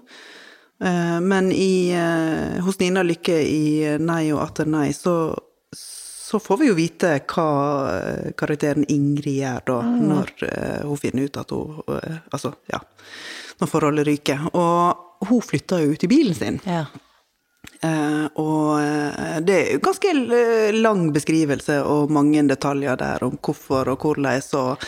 [0.82, 5.14] Eh, Men i, eh, hos Nina Lykke i Nei og atter nei, så,
[6.26, 7.50] så får vi jo vite hva
[7.92, 9.76] eh, karakteren Ingrid gjør da,
[10.10, 12.80] når eh, hun finner ut at hun eh, Altså, ja.
[13.62, 14.48] Når forholdet ryker.
[14.58, 16.58] Og hun flytter jo ut i bilen sin.
[16.66, 16.88] Ja.
[17.82, 20.10] Uh, og det er ganske
[20.74, 24.84] lang beskrivelse og mange detaljer der om hvorfor og hvordan, og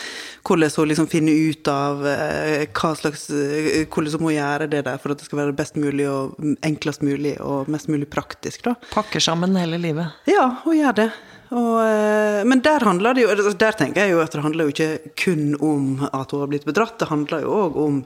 [0.47, 5.13] hvordan hun liksom finner ut av hva slags Hvordan hun må gjøre det der for
[5.13, 6.35] at det skal være best mulig og
[6.65, 8.75] enklest mulig og mest mulig praktisk, da.
[8.91, 10.19] Pakker sammen hele livet.
[10.27, 11.11] Ja, hun gjør det.
[11.49, 14.67] Og, eh, men der handler det jo altså, Der tenker jeg jo at det handler
[14.67, 18.03] jo ikke kun om at hun har blitt bedratt, det handler jo òg om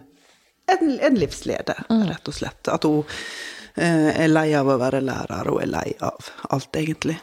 [0.71, 1.75] en, en livslede,
[2.07, 2.69] rett og slett.
[2.71, 3.03] At hun
[3.75, 7.17] eh, er lei av å være lærer, og er lei av alt, egentlig.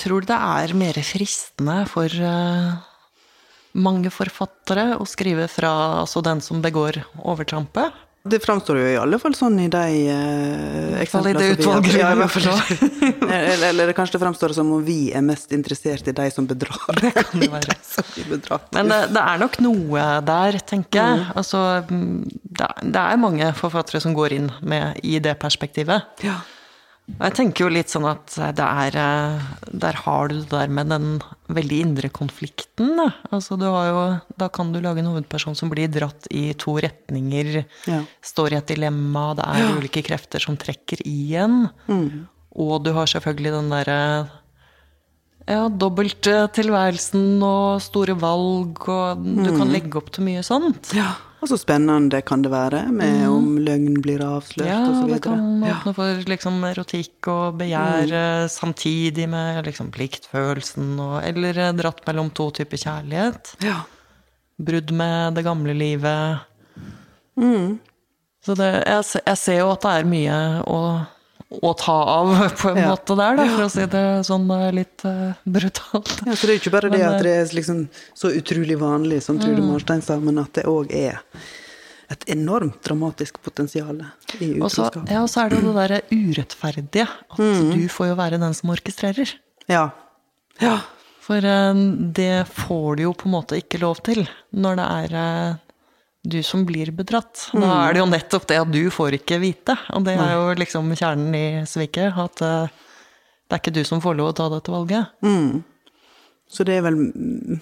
[0.00, 2.72] Tror du det er mer fristende for eh,
[3.84, 8.00] mange forfattere å skrive fra altså den som begår overtrampet?
[8.24, 12.14] Det framstår jo i alle fall sånn i de uh, fall det utvalget ja, i
[12.14, 12.78] har hvert fall.
[13.28, 16.78] eller, eller kanskje det framstår som om vi er mest interessert i de som bedrar.
[17.02, 17.76] Det kan det være.
[17.84, 18.64] som bedrar.
[18.72, 21.26] Men det, det er nok noe der, tenker jeg.
[21.36, 21.60] Altså,
[21.90, 26.08] det, er- det er mange forfattere som går inn med, i det perspektivet.
[26.24, 26.38] Ja.
[27.04, 30.88] Jeg tenker jo litt sånn at det er eh, Der har du det der med
[30.88, 31.18] den
[31.52, 33.10] veldig indre konflikten, da.
[33.28, 34.04] Altså du har jo
[34.40, 38.00] Da kan du lage en hovedperson som blir dratt i to retninger, Ja.
[38.24, 41.68] står i et dilemma, det er ulike krefter som trekker i en.
[42.56, 44.00] Og du har selvfølgelig den derre
[45.46, 50.94] ja, dobbelttilværelsen og store valg, og du kan legge opp til mye sånt.
[50.96, 51.12] ja.
[51.44, 55.10] Og så spennende kan det være, med om løgn blir avslørt, Ja, osv.
[55.12, 55.74] det kan kan Ja.
[55.74, 58.48] åpne for liksom erotikk og begjær mm.
[58.48, 63.56] samtidig med liksom pliktfølelsen, og, eller eh, dratt mellom to typer kjærlighet.
[63.60, 63.82] Ja.
[64.56, 66.40] Brudd med det gamle livet.
[67.36, 67.78] Mm.
[68.40, 70.80] Så det, jeg, jeg ser jo at det er mye å,
[71.62, 72.88] å ta av, på en Ja.
[72.92, 76.12] måte der, da, for å si det sånn eh, litt uh, brutalt.
[76.26, 77.84] Ja, så det er jo ikke bare det at eh, det er liksom
[78.14, 81.20] så utrolig vanlig, som Trude Marstein sa, men at det òg er
[82.12, 84.02] et enormt dramatisk potensial
[84.40, 85.08] i utroskap.
[85.10, 87.06] ja, og så er det jo det derre urettferdige.
[87.32, 87.70] At Mm.
[87.72, 89.32] du får jo være den som orkestrerer.
[89.68, 89.90] Ja.
[90.60, 90.78] Ja.
[91.24, 95.56] For det får du jo på en måte ikke lov til når det er
[96.24, 97.50] du som blir bedratt.
[97.52, 99.76] Da er det jo nettopp det at du får ikke vite.
[99.92, 102.16] Og det er jo liksom kjernen i sviket.
[102.16, 102.72] At eh,
[103.44, 105.12] det er ikke du som får lov å ta dette valget.
[106.48, 107.60] Så det er vel mm,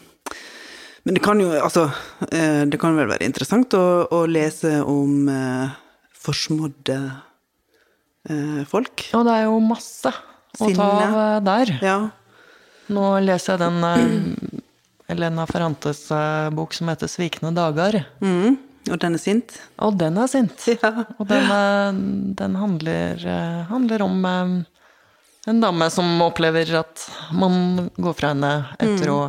[1.07, 1.89] Men det kan jo altså
[2.31, 5.79] eh, Det kan vel være interessant å, å lese om eh,
[6.23, 6.99] forsmådde
[8.31, 9.09] eh, folk.
[9.19, 10.13] Og det er jo masse
[10.63, 11.73] å ta av der.
[11.83, 11.97] Ja.
[12.93, 14.62] Nå leser jeg den
[15.13, 18.05] Elena Ferrantes eh, bok som heter 'Svikne dager'.
[18.21, 18.59] Mm.
[18.91, 19.55] Og den er sint.
[19.79, 20.67] Og den er sint.
[20.83, 21.05] Ja.
[21.19, 21.93] Og den, eh,
[22.41, 24.27] den handler, eh, handler om
[25.47, 29.23] en dame som opplever at man går fra henne etter å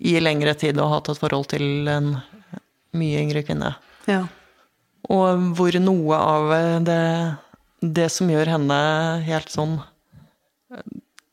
[0.00, 2.14] i lengre tid ha hatt et forhold til en
[2.96, 3.74] mye yngre kvinne.
[4.08, 4.24] Ja.
[5.12, 6.52] Og hvor noe av
[6.84, 7.36] det,
[7.80, 8.78] det som gjør henne
[9.26, 9.80] helt sånn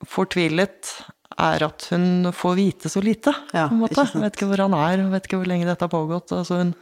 [0.08, 0.92] fortvilet,
[1.40, 3.34] er at hun får vite så lite.
[3.54, 4.02] Ja, på en måte.
[4.08, 4.22] ikke.
[4.24, 6.34] Vet ikke hvor han er, vet ikke hvor lenge dette har pågått.
[6.34, 6.74] Altså, hun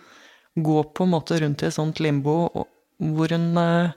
[0.64, 2.38] går på en måte rundt i et sånt limbo
[2.96, 3.92] hvor hun eh,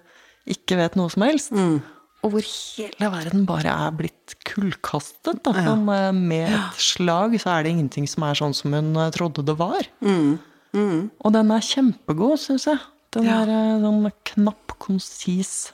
[0.50, 1.52] ikke vet noe som helst.
[1.54, 1.78] Mm.
[2.26, 5.38] Og hvor hele verden bare er blitt kullkastet.
[5.46, 5.52] Da.
[5.54, 5.76] Ja.
[5.78, 9.44] Eh, med et slag så er det ingenting som er sånn som hun eh, trodde
[9.46, 9.86] det var.
[10.02, 10.38] Mm.
[10.74, 11.02] Mm.
[11.22, 12.82] Og den er kjempegod, syns jeg.
[13.14, 13.38] Den Ja.
[13.46, 15.70] er sånn knapp, konsis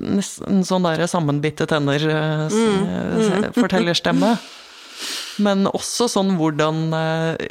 [0.00, 4.36] Nesten sånn der sammenbitte tenner eh, s- eh, fortellerstemme.
[5.42, 7.46] Men også sånn hvordan eh,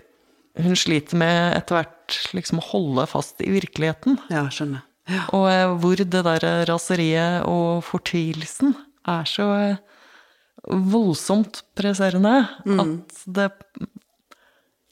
[0.64, 4.16] hun sliter med etter hvert liksom å holde fast i virkeligheten.
[4.32, 4.86] Ja, skjønner.
[5.12, 5.26] Ja.
[5.38, 8.72] Og hvor det der raseriet og fortvilelsen
[9.06, 9.50] er så
[10.66, 13.52] voldsomt presserende at det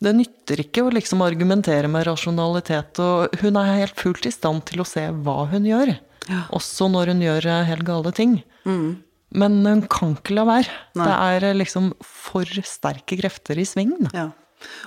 [0.04, 4.66] det nytter ikke å liksom argumentere med rasjonalitet, og hun er helt fullt i stand
[4.68, 5.94] til å se hva hun gjør.
[6.30, 6.46] Ja.
[6.56, 8.38] Også når hun gjør eh, helt gale ting.
[9.34, 10.78] Men hun kan ikke la være.
[11.00, 11.08] Nei.
[11.10, 13.96] Det er eh, liksom for sterke krefter i sving.
[14.14, 14.30] Ja.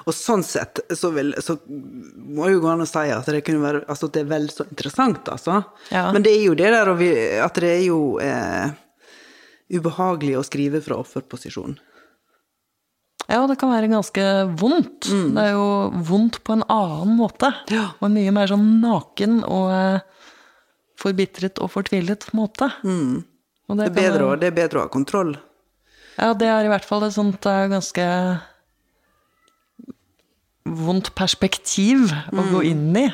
[0.09, 3.83] Og sånn sett så, vil, så må jo gå an å si at det, være,
[3.91, 5.61] altså det er vel så interessant, altså.
[5.93, 6.09] Ja.
[6.17, 6.93] Men det er jo det der
[7.45, 8.73] at det er jo eh,
[9.77, 11.77] ubehagelig å skrive fra offerposisjon.
[13.27, 14.23] Ja, det kan være ganske
[14.55, 15.09] vondt.
[15.35, 15.69] Det er jo
[16.07, 17.51] vondt på en annen måte.
[17.75, 17.89] Ja.
[17.99, 20.05] Og mye mer sånn naken og eh,
[21.01, 22.71] forbitret og fortvilet måte.
[23.69, 25.35] Og Det er, bedre, det er bedre å ha kontroll.
[26.17, 28.05] Ja, det er i hvert fall et sånt eh, ganske
[30.67, 33.07] vondt perspektiv å gå inn i.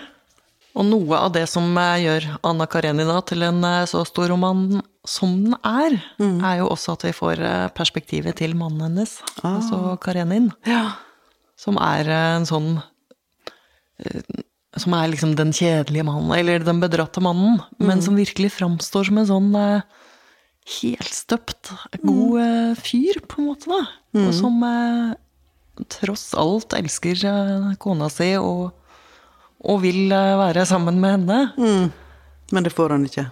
[0.73, 4.81] Og noe av det som eh, gjør Anna Karenina til en eh, så stor roman
[5.09, 7.41] som den er, er jo også at vi får
[7.75, 10.93] perspektivet til mannen hennes, altså Karenin, Ja.
[11.59, 12.69] som er en sånn
[14.81, 19.19] som er liksom den kjedelige mannen, eller den bedratte mannen, men som virkelig framstår som
[19.21, 19.83] en sånn eh,
[20.79, 23.83] helstøpt, god eh, fyr, på en måte, da.
[24.23, 25.13] Og som eh,
[25.93, 28.71] tross alt elsker eh, kona si og,
[29.61, 31.39] og vil eh, være sammen med henne.
[32.53, 33.29] Men det får han ikke.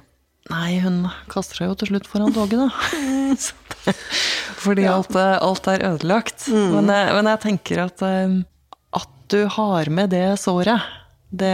[0.51, 2.71] Nei, hun kaster seg jo til slutt foran toget, da.
[4.65, 4.97] Fordi ja.
[4.99, 6.49] Alt, eh, alt er ødelagt.
[6.53, 10.83] Men, men jeg tenker at at du har med det såret,
[11.31, 11.53] det,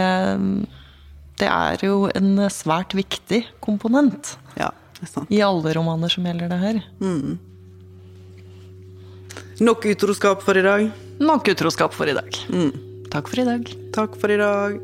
[1.37, 5.29] det er jo en svært viktig komponent Ja, det er sant.
[5.33, 6.79] i alle romaner som gjelder det her.
[9.61, 10.89] Nok utroskap for i dag.
[11.21, 12.29] Nok utroskap for i dag.
[13.13, 13.71] Takk for i dag.
[13.95, 14.77] Takk for i dag.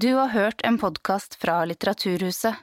[0.00, 2.54] Du har hørt en podkast fra Litteraturhuset.